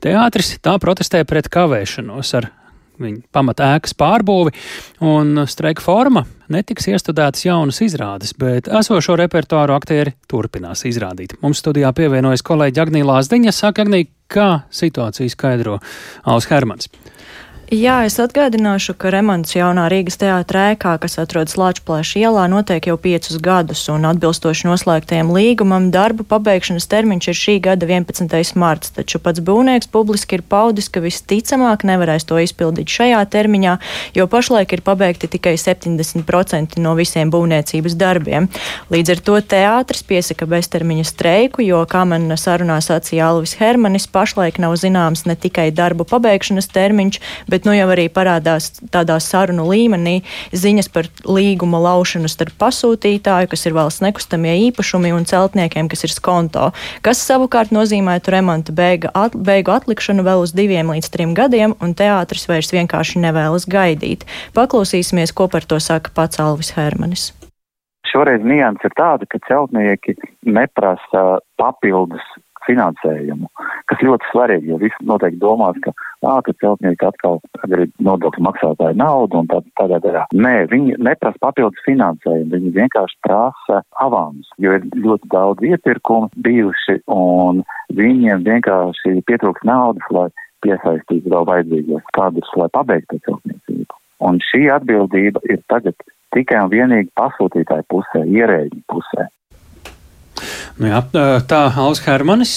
[0.01, 2.49] Teātris tā protestē pret kavēšanos ar
[3.01, 4.53] viņa pamata ēkas pārbūvi,
[5.05, 11.37] un streika forma netiks iestudētas jaunas izrādes, bet esošo repertuāru aktieri turpinās izrādīt.
[11.43, 13.55] Mums studijā pievienojas kolēģi Agnija Lāsdiņa.
[13.55, 15.79] Saka, Agnija, kā situāciju skaidro
[16.25, 16.91] Alvis Hermans?
[17.71, 23.37] Jā, es atgādināšu, ka remonts jaunā Rīgas teātrē, kas atrodas Lāčplēša ielā, notiek jau piecus
[23.39, 28.27] gadus, un atbilstoši noslēgtajam līgumam darbu pabeigšanas termiņš ir šī gada 11.
[28.59, 33.77] marts, taču pats būvnieks publiski ir paudis, ka visticamāk nevarēs to izpildīt šajā termiņā,
[34.19, 38.49] jo pašlaik ir pabeigti tikai 70% no visiem būvniecības darbiem.
[38.91, 44.59] Līdz ar to teātris piesaka beztermiņa streiku, jo, kā man sarunā sacīja Alvis Hermanis, pašlaik
[44.59, 49.67] nav zināms ne tikai darbu pabeigšanas termiņš, bet bet nu jau arī parādās tādā sarunu
[49.69, 56.07] līmenī ziņas par līguma laušanu starp pasūtītāju, kas ir valsts nekustamie īpašumi, un celtniekiem, kas
[56.07, 56.71] ir skonto,
[57.05, 61.93] kas savukārt nozīmētu remonta beiga, at, beigu atlikšanu vēl uz diviem līdz trim gadiem, un
[61.93, 64.25] teātris vairs vienkārši nevēlas gaidīt.
[64.57, 67.29] Paklausīsimies, ko par to saka pats Alvis Hermanis.
[68.09, 70.17] Šoreiz nianses ir tāda, ka celtnieki
[70.49, 72.25] neprasa papildus
[72.67, 73.49] finansējumu,
[73.91, 75.93] kas ļoti svarīgi, jo visi noteikti domās, ka,
[76.25, 77.39] ā, ka celtnieki atkal
[77.71, 80.25] grib nodokļu maksātāju naudu un tā, tādā veidā.
[80.35, 87.01] Nē, viņi neprasa papildus finansējumu, viņi vienkārši prasa avans, jo ir ļoti daudz iepirkumu bijuši
[87.11, 87.63] un
[87.97, 90.29] viņiem vienkārši pietrūks naudas, lai
[90.65, 93.97] piesaistītu vēl vajadzīgos kadrus, lai pabeigtu celtniecību.
[94.21, 95.97] Un šī atbildība ir tagad
[96.35, 99.27] tikai un vienīgi pasūtītāju pusē, ierēģi pusē.
[100.79, 101.01] Nu jā,
[101.49, 102.53] tā Alus Hermanis,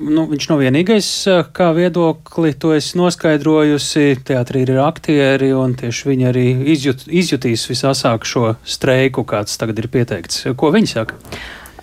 [0.00, 1.08] nu, viņš nav vienīgais,
[1.56, 4.20] kā viedokli to es noskaidrojusi.
[4.28, 9.90] Teātrī ir aktieri, un tieši viņi arī izjut, izjutīs visasāk šo streiku, kāds tagad ir
[9.92, 10.46] pieteikts.
[10.58, 11.20] Ko viņi saka?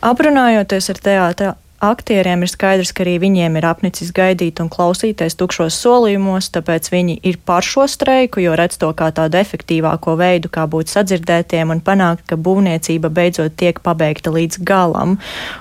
[0.06, 5.78] Aprunājoties ar teātra aktieriem ir skaidrs, ka arī viņiem ir apnicis gaidīt un klausīties tukšos
[5.84, 10.68] solījumos, tāpēc viņi ir par šo streiku, jo redz to kā tādu efektīvāko veidu, kā
[10.72, 15.18] būt sadzirdētiem un panākt, ka būvniecība beidzot tiek pabeigta līdz galam.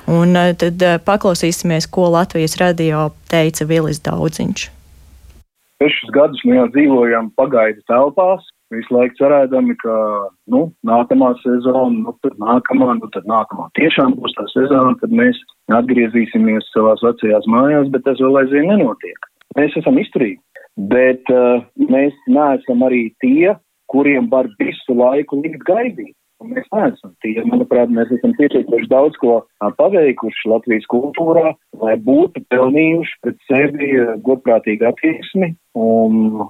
[0.07, 4.71] Un eh, tad eh, paklausīsimies, ko Latvijas radio teica Vilis Daudziņš.
[5.83, 9.97] Sešus gadus mēs dzīvojam pagaidu telpās, visu laiku cerēdami, ka,
[10.53, 15.39] nu, nākamā sezona, nu, tad nākamā, nu, tad nākamā tiešām būs tā sezona, kad mēs
[15.75, 19.31] atgriezīsimies savās vecajās mājās, bet tas vēl aizvien nenotiek.
[19.59, 20.41] Mēs esam izturīgi,
[20.91, 23.55] bet uh, mēs neesam arī tie,
[23.93, 26.15] kuriem var visu laiku likt gaidīt.
[26.43, 29.39] Un mēs neesam tie, manuprāt, mēs esam pietiekuši daudz ko
[29.79, 33.93] paveikuši Latvijas kultūrā, lai būtu pelnījuši pret sevi
[34.27, 36.43] godprātīgu attieksmi un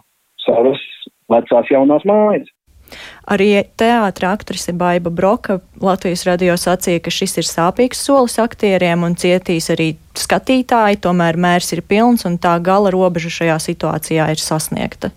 [0.42, 0.80] savas
[1.32, 2.50] vecās jaunās mājas.
[3.24, 3.48] Arī
[3.80, 9.70] teātra aktrise Baiva Broka Latvijas radio sacīja, ka šis ir sāpīgs solis aktieriem un cietīs
[9.72, 15.10] arī skatītāji, tomēr mērs ir pilns un tā gala robeža šajā situācijā ir sasniegta.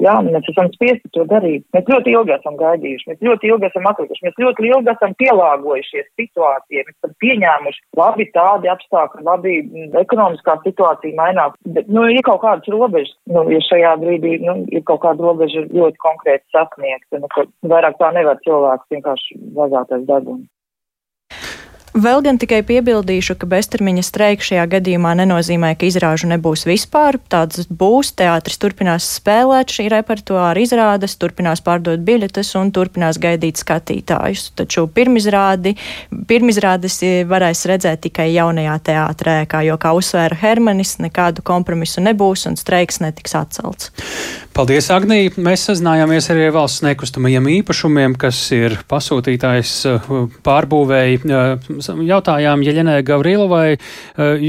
[0.00, 1.64] Jā, mēs esam spiesti to darīt.
[1.76, 6.06] Mēs ļoti ilgi esam gaidījuši, mēs ļoti ilgi esam atlikuši, mēs ļoti ilgi esam pielāgojušies
[6.20, 11.58] situācijai, mēs esam pieņēmuši labi tādi apstākļi, labi mm, ekonomiskā situācija mainās.
[11.76, 15.66] Bet, nu, ir kaut kādas robežas, nu, ja šajā brīdī, nu, ir kaut kāda robeža
[15.68, 20.48] ļoti konkrēti sasniegta, nu, ka vairāk tā nevar cilvēks vienkārši vazātais degums.
[21.90, 27.16] Vēl gan tikai piebildīšu, ka beztermiņa streika šajā gadījumā nenozīmē, ka izrāžu nebūs vispār.
[27.32, 34.52] Tādas būs, teātris turpinās spēlēt šī repertuāra izrādes, turpinās pārdot biļetes un turpinās gaidīt skatītājus.
[34.60, 35.74] Taču pirmizrādi,
[36.30, 42.60] pirmizrādes varēs redzēt tikai jaunajā teātrē, kā jo, kā uzsvēra Hermanis, nekādu kompromisu nebūs un
[42.60, 43.90] streiks netiks atcelts.
[44.54, 45.34] Paldies, Agnija!
[45.42, 49.74] Mēs sazinājāmies arī ar valsts nekustamajiem īpašumiem, kas ir pasūtītājs
[50.46, 51.20] pārbūvēji
[51.88, 54.44] jautājām Jeļenai Gavrilovai, eh,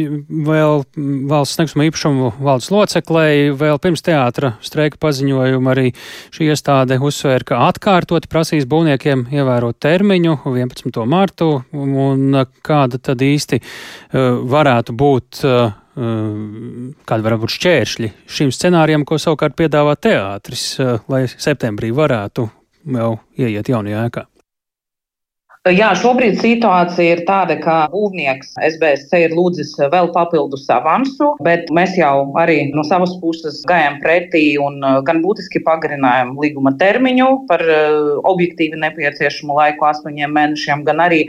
[0.47, 0.83] vēl
[1.31, 5.93] valsts nekustamā īpašumu valdes loceklei, vēl pirms teātra streika paziņojuma arī
[6.35, 11.05] šī iestāde uzsvēra, ka atkārtot prasīs būvniekiem ievērot termiņu 11.
[11.05, 15.45] martu, un kāda tad īsti eh, varētu būt
[15.91, 20.79] kādi var būt šķēršļi šim scenārijam, ko savukārt piedāvā teātris,
[21.11, 22.47] lai septembrī varētu
[22.95, 24.30] jau ieiet jaunajā ēkā.
[25.69, 31.93] Jā, šobrīd situācija ir tāda, ka būvnieks SBSC ir lūdzis vēl papildus avansu, bet mēs
[31.99, 37.61] jau arī no savas puses gājām pretī un gan būtiski pagarinājām līguma termiņu par
[38.31, 41.27] objektīvi nepieciešamu laiku astoņiem mēnešiem, gan arī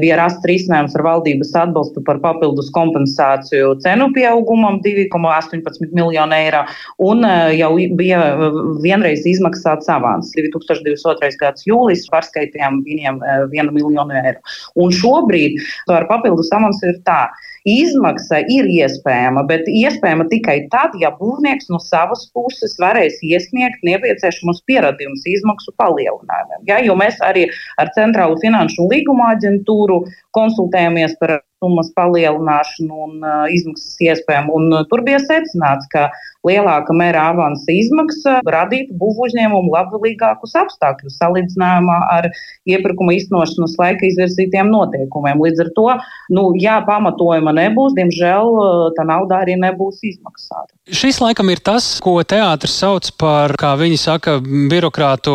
[0.00, 6.64] bija rasts risinājums ar valdības atbalstu par papildus kompensāciju cenu pieaugumam 2,18 miljonu eiro,
[7.04, 11.34] un eh, jau bija eh, vienreiz izmaksāts avans 2022.
[11.40, 14.42] gads jūlijas pārskaitījām viņiem 1 miljonu eiro.
[14.78, 15.60] Un šobrīd
[15.94, 17.26] ar papildus avansu ir tā.
[17.68, 24.62] Izmaksa ir iespējama, bet iespējama tikai tad, ja būvnieks no savas puses varēs iesniegt nepieciešamos
[24.70, 26.64] pierādījumus izmaksu palielinājumiem.
[26.70, 27.48] Ja, jo mēs arī
[27.80, 30.04] ar Centrālu finanšu un līguma aģentūru
[30.36, 34.50] konsultējamies par summas palielināšanu un uh, izmaksas iespējām.
[34.54, 36.06] Un, uh, tur bija secināts, ka
[36.48, 42.30] lielāka mērā avansa izmaksa radītu būvu uzņēmumu labvēlīgākus apstākļus salīdzinājumā ar
[42.68, 45.42] iepirkuma iznošanas laika izvirzītiem noteikumiem.
[45.44, 45.86] Līdz ar to,
[46.34, 48.52] nu, ja pamatojuma nebūs, diemžēl
[48.96, 50.72] tā nauda arī nebūs izmaksāta.
[50.88, 54.38] Šis laikam ir tas, ko teātris sauc par, kā viņi saka,
[54.70, 55.34] birokrātu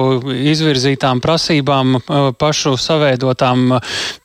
[0.54, 2.00] izvirzītām prasībām,
[2.42, 3.78] pašu saveidotām.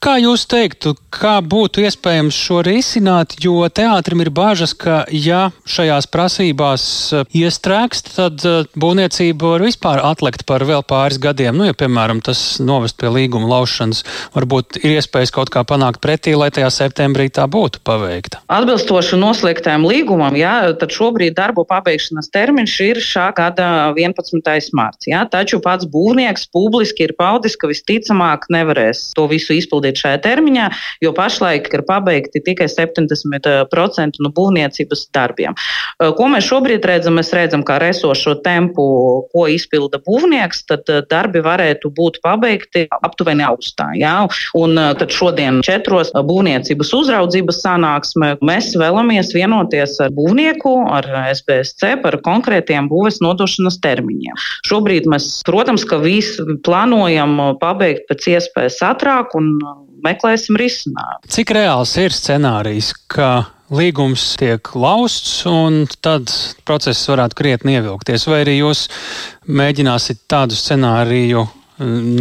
[0.02, 6.08] Kā jūs teiktu, kā būtu iespējams šo risināt, jo teātrim ir bažas, ka ja šajās
[6.12, 11.56] prasībās tās eh, iestrēgst, tad eh, būvniecība var vispār atlikt par vēl pāris gadiem.
[11.58, 14.04] Nu, ja, piemēram, tas novest pie līguma laušanas,
[14.36, 18.42] varbūt ir iespējas kaut kā panākt pretī, lai tajā septembrī tā būtu paveikta.
[18.48, 24.70] Atbilstoši noslēgtajam līgumam, jā, tad šobrīd darbu pabeigšanas termiņš ir šā gada 11.
[24.76, 25.08] mārts.
[25.10, 30.68] Jā, taču pats būvnieks publiski ir paudis, ka visticamāk nevarēs to visu izpildīt šajā termiņā,
[31.04, 35.56] jo pašlaik ir pabeigti tikai 70% no būvniecības darbiem.
[35.98, 38.84] Ko mēs šobrīd šobrīd redzam, mēs redzam, kā resošo tempu,
[39.30, 43.92] ko izpilda būvnieks, tad eh, darbi varētu būt pabeigti aptuveni augustā.
[43.94, 44.26] Jā?
[44.58, 51.94] Un eh, tad šodien četros būvniecības uzraudzības sanāksmē mēs vēlamies vienoties ar būvnieku, ar SBSC
[52.02, 54.42] par konkrētiem būves nodošanas termiņiem.
[54.66, 59.54] Šobrīd mēs, protams, ka visu plānojam pabeigt pēc iespējas ātrāk un
[60.02, 61.30] meklēsim risinājumu.
[61.30, 63.30] Cik reāls ir scenārijs, ka
[63.74, 66.32] līgums tiek lausts, un tad
[66.68, 68.26] process varētu krietni ievilkties.
[68.30, 68.86] Vai arī jūs
[69.48, 71.46] mēģināsiet tādu scenāriju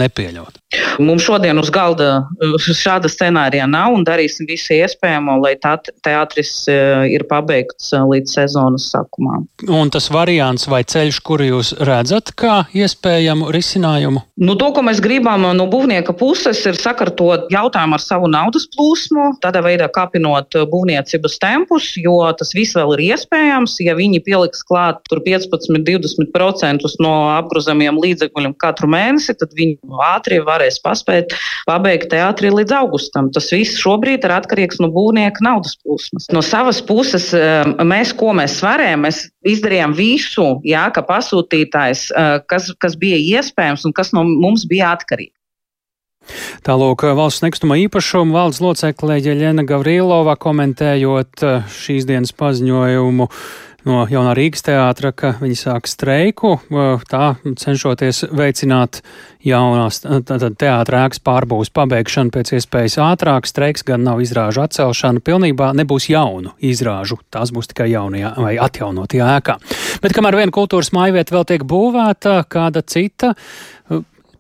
[0.02, 0.62] nepieļaut?
[1.00, 2.26] Mums šodien uz galda
[2.58, 9.42] šāda scenārija nav un darīsim visu iespējamo, lai tā teātris ir pabeigts līdz sezonas sākumā.
[9.68, 14.24] Un tas variants vai ceļš, kuru jūs redzat kā iespējamu risinājumu?
[14.42, 19.30] Nu, to, ko mēs gribam no būvnieka puses, ir sakartot jautājumu ar savu naudas plūsmu,
[19.44, 23.78] tādā veidā kāpinot būvniecības tempus, jo tas viss vēl ir iespējams.
[23.86, 31.36] Ja viņi pieliks klāt 15-20% no apgrozamiem līdzekļiem katru mēnesi, tad viņi ātri varēs paspēt
[31.68, 33.32] pabeigt teātri līdz augustam.
[33.36, 36.30] Tas viss šobrīd ir atkarīgs no būvnieka naudas plūsmas.
[36.34, 42.38] No savas puses, eh, mēs, ko mēs varējām, mēs izdarījām visu, jā, ka pasūtītājs, eh,
[42.48, 45.34] kas, kas bija iespējams un kas no mums bija atkarīgs.
[46.68, 53.30] Tālūk, valsts nekustamo īpašumu valdes locekle Jeļena Gavrilova komentējot eh, šīs dienas paziņojumu
[53.88, 56.58] no jaunā Rīgas teātra, ka viņi sāk streiku,
[57.10, 59.02] tā cenšoties veicināt
[59.48, 63.48] jaunās teātra ēkas pārbūves pabeigšanu pēc iespējas ātrāk.
[63.50, 69.32] Streiks gan nav izrāžu atcelšana, pilnībā nebūs jaunu izrāžu, tās būs tikai jaunajā vai atjaunotajā
[69.40, 69.58] ēkā.
[70.04, 73.34] Bet kamēr viena kultūras mājvieta vēl tiek būvēta, kāda cita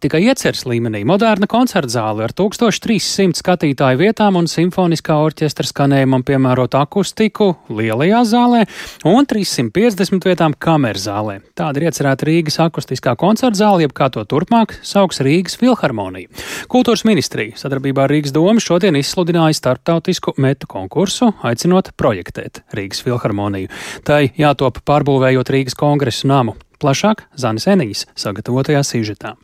[0.07, 1.01] tikai ieceres līmenī.
[1.07, 8.63] Moderna koncerta zāle ar 1300 skatītāju vietām un simfoniskā orķestra skanējumam piemērot akustiku lielajā zālē
[9.07, 11.39] un 350 vietām kameras zālē.
[11.57, 16.31] Tāda ir iecerēta Rīgas akustiskā koncerta zāle, jeb kā to turpmāk sauks Rīgas filharmonija.
[16.71, 23.73] Kultūras ministrija sadarbībā ar Rīgas domu šodien izsludināja starptautisku metu konkursu, aicinot projektēt Rīgas filharmoniju.
[24.07, 26.55] Tai jātop pārbūvējot Rīgas kongresu namu.
[26.77, 29.35] Plašāk Zanis Enīs sagatavotajā sižetā.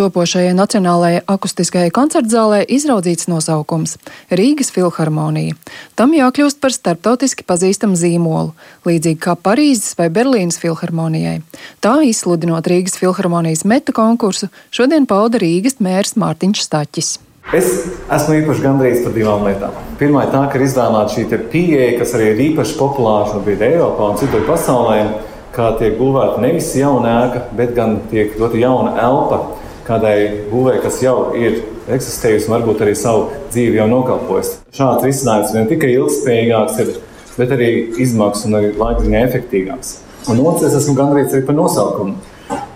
[0.00, 3.98] Topošajai Nacionālajai akustiskajai koncertzālē izraudzīts nosaukums-
[4.38, 5.58] Rīgas filharmonija.
[5.94, 8.54] Tam jākļūst par starptautiski pazīstamu zīmolu,
[8.88, 11.42] līdzīgi kā Parīzes vai Berlīnas filharmonijai.
[11.84, 17.18] Tā izsludinot Rīgas filharmonijas metu konkursu, šodien pauda Rīgas mērs Mārtiņš Staķis.
[17.52, 17.68] Es
[18.08, 19.76] esmu īpaši gandrīz par divām lietām.
[19.98, 24.12] Pirmā ir tā, ka ir izvēlēta šī pieeja, kas arī ir īpaši populāra šobrīd Eiropā
[24.14, 25.00] un citur pasaulē,
[25.52, 31.00] kā tiek būvēta nevis jauna ēka, bet gan tiek dota jauna elpa kādai būvē, kas
[31.04, 34.58] jau ir eksistējusi un varbūt arī savu dzīvi jau nokalpojusi.
[34.76, 36.92] Šāds risinājums ne tikai ilgspējīgāks, ir,
[37.36, 37.70] bet arī
[38.02, 39.94] izmaksu un arī laikziņā efektīvāks.
[40.30, 42.18] Un otrs, es esmu gandrīz arī par nosaukumu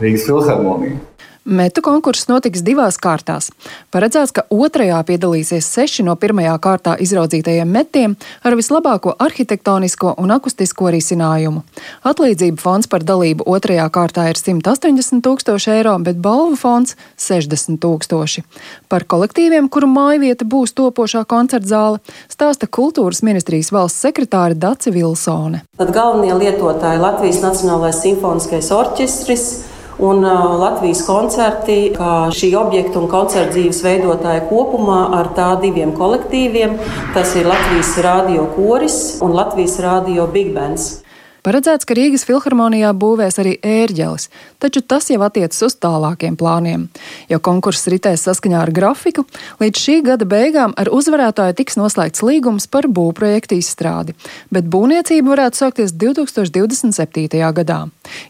[0.01, 1.01] Rīgas filharmonija.
[1.45, 3.51] Metu konkurss notiks divās kārtās.
[3.93, 10.89] Paredzēts, ka otrajā piedalīsies seši no pirmajā kārtā izraudzītajiem metiem ar vislabāko arhitektonisko un akustisko
[10.95, 11.61] risinājumu.
[12.09, 16.97] Atlīdzība fonds par dalību otrajā kārtā ir 180 tūkstoši eiro, bet balvu fonds-
[17.29, 18.45] 60 tūkstoši.
[18.89, 25.61] Par kolektīviem, kuru mājvieta būs topošā koncerta zāle, stāsta kultūras ministrijas valsts sekretāre Dace Vilsone.
[25.77, 33.09] Tad galvenie lietotāji Latvijas Nacionālais simfoniskais orķestris un uh, Latvijas koncerti, kā šī objekta un
[33.13, 36.79] koncerta dzīves veidotāja kopumā ar tā diviem kolektīviem.
[37.15, 41.04] Tas ir Latvijas radio koris un Latvijas radio big bands.
[41.45, 44.31] Paredzēts, ka Rīgas filharmonijā būvēs arī ērģelis,
[44.65, 46.87] taču tas jau attiecas uz tālākiem plāniem.
[47.29, 49.27] Jo konkurss ritēs saskaņā ar grafiku,
[49.61, 54.17] līdz šī gada beigām ar uzvarētāju tiks noslēgts līgums par būvprojektu izstrādi,
[54.49, 57.29] bet būvniecība varētu sākties 2027.
[57.61, 57.81] gadā.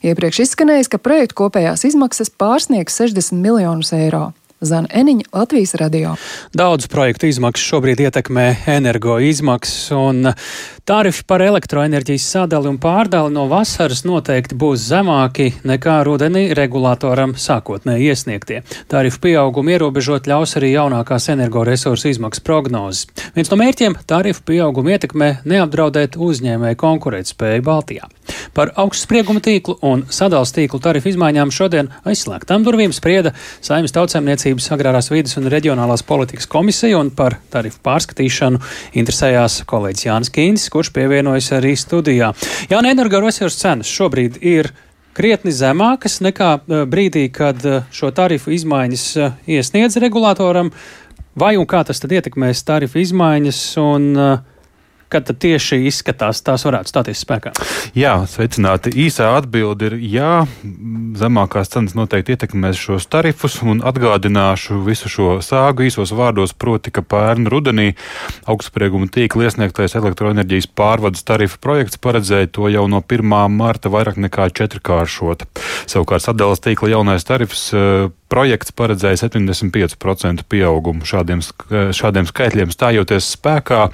[0.03, 4.33] Iepriekš izskanējis, ka projektu kopējās izmaksas pārsniegs 60 miljonus eiro.
[4.65, 6.15] Zana Eniņa, Latvijas radio.
[6.57, 10.33] Daudz projektu izmaksas šobrīd ietekmē energo izmaksas, un
[10.89, 18.11] tarifi par elektroenerģijas sadali un pārdali no vasaras noteikti būs zemāki nekā rudenī regulātoram sākotnēji
[18.13, 18.63] iesniegtie.
[18.89, 23.07] Tarifu pieaugumu ierobežot ļaus arī jaunākās energoresursu izmaksas prognozes.
[23.37, 28.09] Viens no mērķiem- tarifu pieaugumu ietekmē neapdraudēt uzņēmēju konkurētspēju Baltijā.
[28.55, 33.93] Par augstsprieguma tīklu un sadals tīklu tarifu izmaiņām šodien aizslēgtām durvīm sprieda Saimnes
[34.55, 38.61] tautsēmniecības agrārās vidas un reģionālās politikas komisija un par tarifu pārskatīšanu
[38.95, 42.33] interesējās kolēģis Jānis Kīns, kurš pievienojas arī studijā.
[42.71, 44.71] Jāna energoresursu cenas šobrīd ir
[45.15, 50.71] krietni zemākas nekā eh, brīdī, kad eh, šo tarifu izmaiņas eh, iesniedz regulātoram.
[51.35, 54.37] Vai un kā tas tad ietekmēs tarifu izmaiņas un uh,
[55.13, 57.53] kad tieši izskatās, tās varētu stāties spēkā?
[57.99, 58.93] Jā, sveicināti.
[59.05, 60.33] Īsā atbilde ir jā.
[61.19, 67.05] Zemākās cenas noteikti ietekmēs šos tarifus, un atgādināšu visu šo sāgu īsos vārdos, proti, ka
[67.07, 67.93] pērn rudenī
[68.51, 73.35] augstsprieguma tīkla iesniegtais elektroenerģijas pārvades tarifu projekts paredzēja to jau no 1.
[73.55, 75.47] marta vairāk nekā četrkāršot.
[75.91, 81.43] Savukārt sadalas tīkla jaunais tarifs eh, projekts paredzēja 75% pieaugumu šādiem,
[81.95, 83.87] šādiem skaitļiem stājoties spēkā.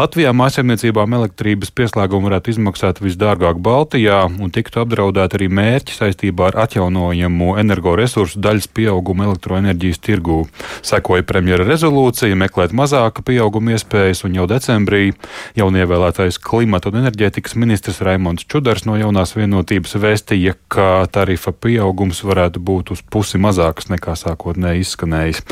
[0.00, 6.58] Latvijā mājsaimniecībām elektrības pieslēgumu varētu izmaksāt visdārgāk Baltijā un tiktu apdraudēt arī mērķi saistībā ar
[6.64, 10.40] atjaunojamo energoresursu daļas pieaugumu elektroenerģijas tirgū.
[10.82, 15.12] Sekoja premjera rezolūcija meklēt mazāka pieauguma iespējas un jau decembrī
[15.60, 22.62] jaunievēlētais klimata un enerģētikas ministrs Raimons Čudars no jaunās vienotības vēstīja, ka tarifa pieaugums varētu
[22.64, 25.42] būt uz pusi mazāk augstākas nekā sākotnēji izskanējis.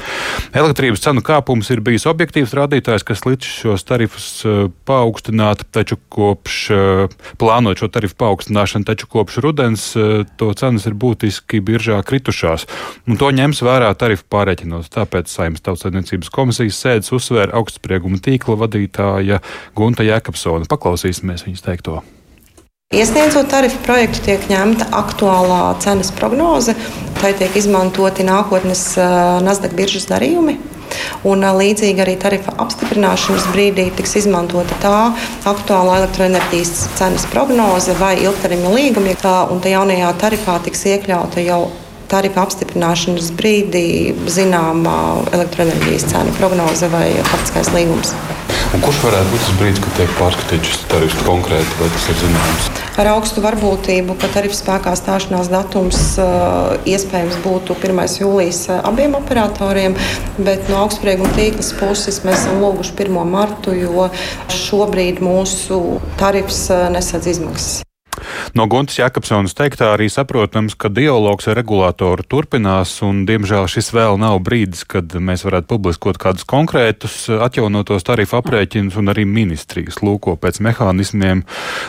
[0.54, 6.70] Elektrības cenu kāpums ir bijis objektīvs rādītājs, kas līdz šos tarifus eh, paaugstināt, taču kopš
[6.70, 7.08] eh,
[7.38, 12.66] plānot šo tarifu paaugstināšanu, taču kopš rudens eh, to cenas ir būtiski biržā kritušās.
[13.06, 14.90] Un to ņems vērā tarifu pārreķinos.
[14.92, 19.42] Tāpēc Saimnes tautsēdniecības komisijas sēdes uzsvēra augstsprieguma tīkla vadītāja
[19.76, 20.68] Gunta Jēkabsona.
[20.70, 22.02] Paklausīsimies viņas teikto.
[22.92, 26.74] Iesniedzot tarifu projektu, tiek ņemta aktuālā cenas prognoze,
[27.22, 28.82] tai tiek izmantoti nākotnes
[29.46, 30.58] Nasdaq biržas darījumi.
[31.24, 34.98] Un, līdzīgi arī tarifa apstiprināšanas brīdī tiks izmantota tā
[35.48, 39.16] aktuālā elektroenerģijas cenas prognoze vai ilgtermiņa līgumi.
[39.24, 41.62] Un tā jaunajā tarifā tiks iekļauta jau
[42.12, 44.96] tarifa apstiprināšanas brīdī zināma
[45.32, 48.14] elektroenerģijas cenu prognoze vai faktiskais līgums.
[48.72, 52.16] Un kurš varētu būt tas brīdis, kad tiek pārskatīts šis tarifs konkrēti, vai tas ir
[52.22, 52.68] zināms?
[53.02, 56.00] Ar augstu varbūtību, ka tarifu spēkā stāšanās datums
[56.88, 58.02] iespējams būtu 1.
[58.22, 59.96] jūlijas abiem operatoriem,
[60.40, 63.22] bet no augstsprieguma tīklas puses mēs esam lūguši 1.
[63.28, 64.08] martu, jo
[64.52, 65.82] šobrīd mūsu
[66.20, 67.80] tarifs nesadz izmaksas.
[68.52, 74.18] No Guntas Jakobsonas teiktā arī saprotams, ka dialogs ar regulātoru turpinās, un diemžēl šis vēl
[74.20, 80.34] nav brīdis, kad mēs varētu publiskot kādus konkrētus atjaunotos tarifu aprēķinus, un arī ministrijas lūko
[80.36, 81.40] pēc mehānismiem,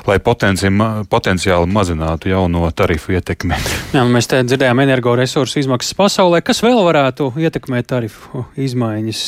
[0.08, 3.60] lai potenciāli mazinātu jauno tarifu ietekmi.
[3.92, 6.40] Jā, mēs te dzirdējām energoresursu izmaksas pasaulē.
[6.48, 9.26] Kas vēl varētu ietekmēt tarifu izmaiņas?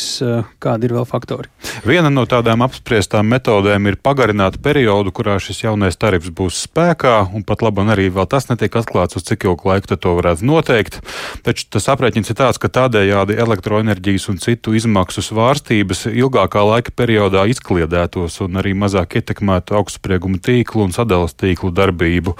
[0.64, 1.52] Kādi ir vēl faktori?
[1.84, 7.46] Viena no tādām apspriestām metodēm ir pagarināt periodu, kurā šis jaunais tarifs būs spēkā un
[7.48, 11.00] pat labi arī vēl tas netiek atklāts, uz cik ilgu laiku to varētu noteikt.
[11.46, 17.46] Taču tas aprēķins ir tāds, ka tādējādi elektroenerģijas un citu izmaksu svārstības ilgākā laika periodā
[17.52, 22.36] izkliedētos un arī mazāk ietekmētu augstsprieguma tīklu un sadalas tīklu darbību.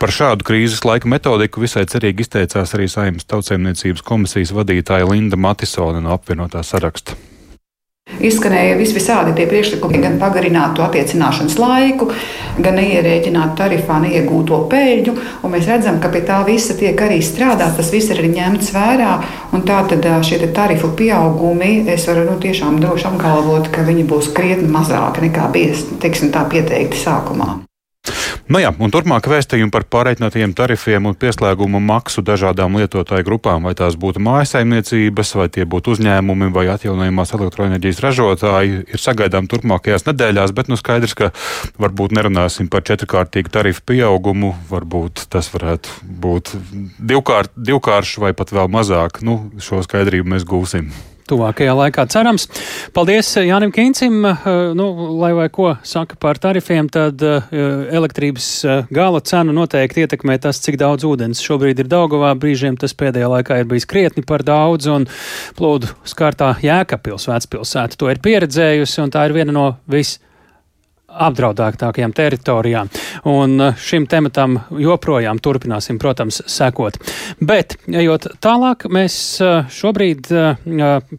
[0.00, 6.04] Par šādu krīzes laika metodiku visai cerīgi izteicās arī Saimnes tautsēmniecības komisijas vadītāja Linda Matisone
[6.04, 7.18] no apvienotā saraksta.
[8.24, 12.08] Izskanēja visvisādi tie priekšlikumi, gan pagarināt to attiecināšanas laiku,
[12.62, 15.16] gan neierēķināt tarifā neiegūto peļņu.
[15.52, 19.12] Mēs redzam, ka pie tā visa tiek arī strādāts, tas viss ir arī ņemts vērā.
[19.68, 25.28] Tātad šie tarifu pieaugumi, es varu nu, tiešām droši apgalvot, ka viņi būs krietni mazāki
[25.28, 27.64] nekā bija teiksim, pieteikti sākumā.
[28.44, 33.72] Nu jā, un turpmāk vēstījumi par pārreikinātajiem tarifiem un pieslēgumu maksu dažādām lietotāju grupām, vai
[33.78, 40.52] tās būtu mājasaimniecības, vai tie būtu uzņēmumi vai atjaunojamās elektroenerģijas ražotāji, ir sagaidām turpmākajās nedēļās,
[40.58, 41.30] bet nu skaidrs, ka
[41.80, 46.52] varbūt nerunāsim par četrkārtīgu tarifu pieaugumu, varbūt tas varētu būt
[47.00, 49.24] divkārt, divkāršs vai pat vēl mazāk.
[49.24, 50.92] Nu, šo skaidrību mēs gūsim
[51.30, 52.46] tuvākajā laikā cerams.
[52.96, 54.20] Paldies Jānim Kīncim.
[54.28, 54.88] Eh, nu,
[55.20, 57.48] lai vai ko saka par tarifiem, tad eh,
[57.94, 62.34] elektrības eh, gala cenu noteikti ietekmē tas, cik daudz ūdens šobrīd ir Daugavā.
[62.40, 65.08] Brīžiem tas pēdējā laikā ir bijis krietni par daudz, un
[65.58, 70.18] plūdu skārtā Jēkabpils vecpilsēta to ir pieredzējusi, un tā ir viena no vis
[71.14, 72.90] apdraudētākajām teritorijām.
[73.30, 76.98] Un uh, šim tematam joprojām turpināsim, protams, sekot.
[77.40, 80.56] Bet, ejot tālāk, mēs uh, šobrīd uh,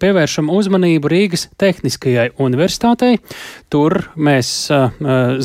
[0.02, 3.18] pievēršam uzmanību Rīgas Tehniskajai universitātei.
[3.72, 4.50] Tur mēs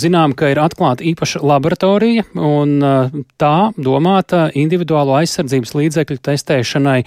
[0.01, 2.77] zinām, ka ir atklāta īpaša laboratorija, un
[3.41, 6.99] tā domāta individuālo aizsardzības līdzekļu testēšanai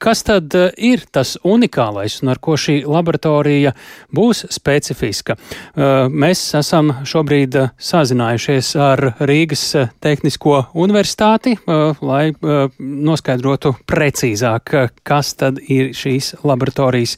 [0.00, 3.74] Kas tad eh, ir tas unikālais un ar ko šī laboratorija
[4.16, 5.36] būs specifiska?
[5.36, 9.66] Eh, mēs esam šobrīd eh, sazinājušies ar Rīgas
[10.00, 11.52] Tehnisko universitāti,
[12.00, 12.32] lai
[12.80, 14.72] noskaidrotu precīzāk,
[15.04, 17.16] kas tad ir šīs laboratorijas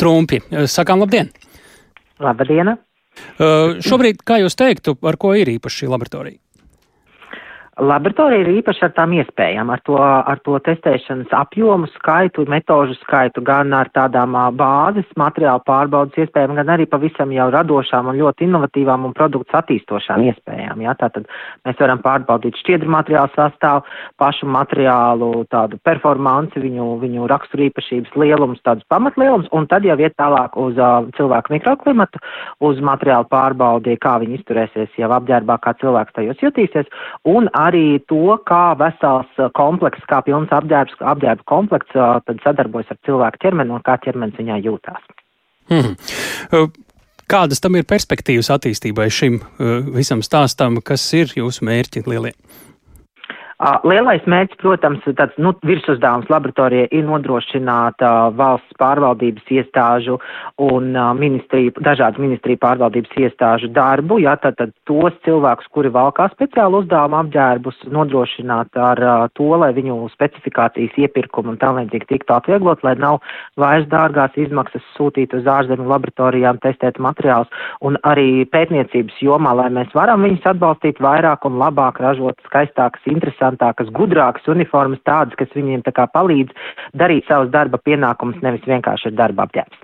[0.00, 0.42] trumpi.
[0.66, 1.30] Sakām labdien!
[2.18, 2.74] Labdien!
[3.86, 6.40] Šobrīd, kā jūs teiktu, ar ko ir īpaši šī laboratorija?
[7.80, 13.40] Laboratorija ir īpaši ar tām iespējām, ar to, ar to testēšanas apjomu, skaitu, metožu skaitu,
[13.44, 19.06] gan ar tādām bāzes materiālu pārbaudas iespējām, gan arī pavisam jau radošām un ļoti inovatīvām
[19.08, 20.82] un produktu attīstošām iespējām.
[20.84, 20.92] Ja?
[21.00, 21.28] Tātad
[21.64, 23.86] mēs varam pārbaudīt šķiedru materiālu sastāvu,
[24.20, 30.58] pašu materiālu tādu performanci, viņu, viņu raksturīpašības lielums, tādus pamatlielumus, un tad jau iet tālāk
[30.60, 32.20] uz uh, cilvēku mikroklimatu,
[32.60, 36.92] uz materiālu pārbaudi, kā viņi izturēsies jau apģērbā, kā cilvēks tajos jutīsies,
[37.24, 43.00] un arī arī to, kā vesels komplekss, kā pilns apģērbs, apģērba komplekts tad sadarbojas ar
[43.06, 45.10] cilvēku ķermeni un kā ķermenis viņā jūtās.
[45.70, 45.94] Hmm.
[47.30, 49.38] Kādas tam ir perspektīvas attīstībai šim
[49.94, 52.34] visam stāstam, kas ir jūsu mērķi lielie?
[53.60, 60.16] Lielais mērķis, protams, tāds nu, virsuzdevums laboratorijai ir nodrošināt uh, valsts pārvaldības iestāžu
[60.64, 66.30] un uh, ministriju, dažādu ministriju pārvaldības iestāžu darbu, jā, tad, tad tos cilvēkus, kuri valkā
[66.32, 72.38] speciālu uzdevumu apģērbus, nodrošināt ar uh, to, lai viņu specifikācijas iepirkumu un tam līdzīgi tiktu
[72.38, 73.20] atvieglot, lai nav
[73.60, 77.52] vairs dārgās izmaksas sūtīt uz ārzemju laboratorijām, testēt materiālus
[77.84, 83.49] un arī pētniecības jomā, lai mēs varam viņus atbalstīt vairāk un labāk ražot skaistākas, interesantas
[83.50, 86.50] interesantākas, gudrākas uniformas, tādas, kas viņiem tā kā palīdz
[86.94, 89.78] darīt savus darba pienākumus, nevis vienkārši ir darba apģērbs.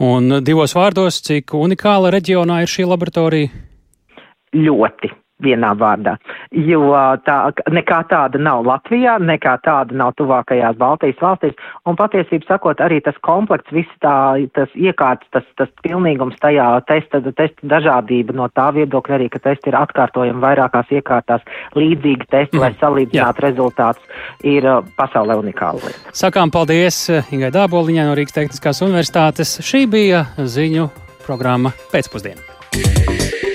[0.00, 3.48] Un divos vārdos, cik unikāla reģionā ir šī laboratorija?
[4.54, 5.10] Ļoti
[5.44, 6.16] vienā vārdā,
[6.50, 6.90] jo
[7.26, 7.36] tā
[7.70, 13.18] nekā tāda nav Latvijā, nekā tāda nav tuvākajās Baltijas valstīs, un patiesībā sakot, arī tas
[13.26, 14.14] komplekts, viss tā,
[14.56, 19.72] tas iekārts, tas, tas pilnīgums tajā testa, testa dažādība no tā viedokļa arī, ka testi
[19.72, 21.46] ir atkārtojami vairākās iekārtās,
[21.78, 22.64] līdzīgi testi, mm.
[22.64, 24.66] lai salīdzinātu rezultātus, ir
[24.98, 26.14] pasaulē unikāla lieta.
[26.16, 29.58] Sakām paldies Ingai Dāboliņai no Rīgas Tehniskās universitātes.
[29.64, 30.88] Šī bija ziņu
[31.26, 33.47] programma pēcpusdiena.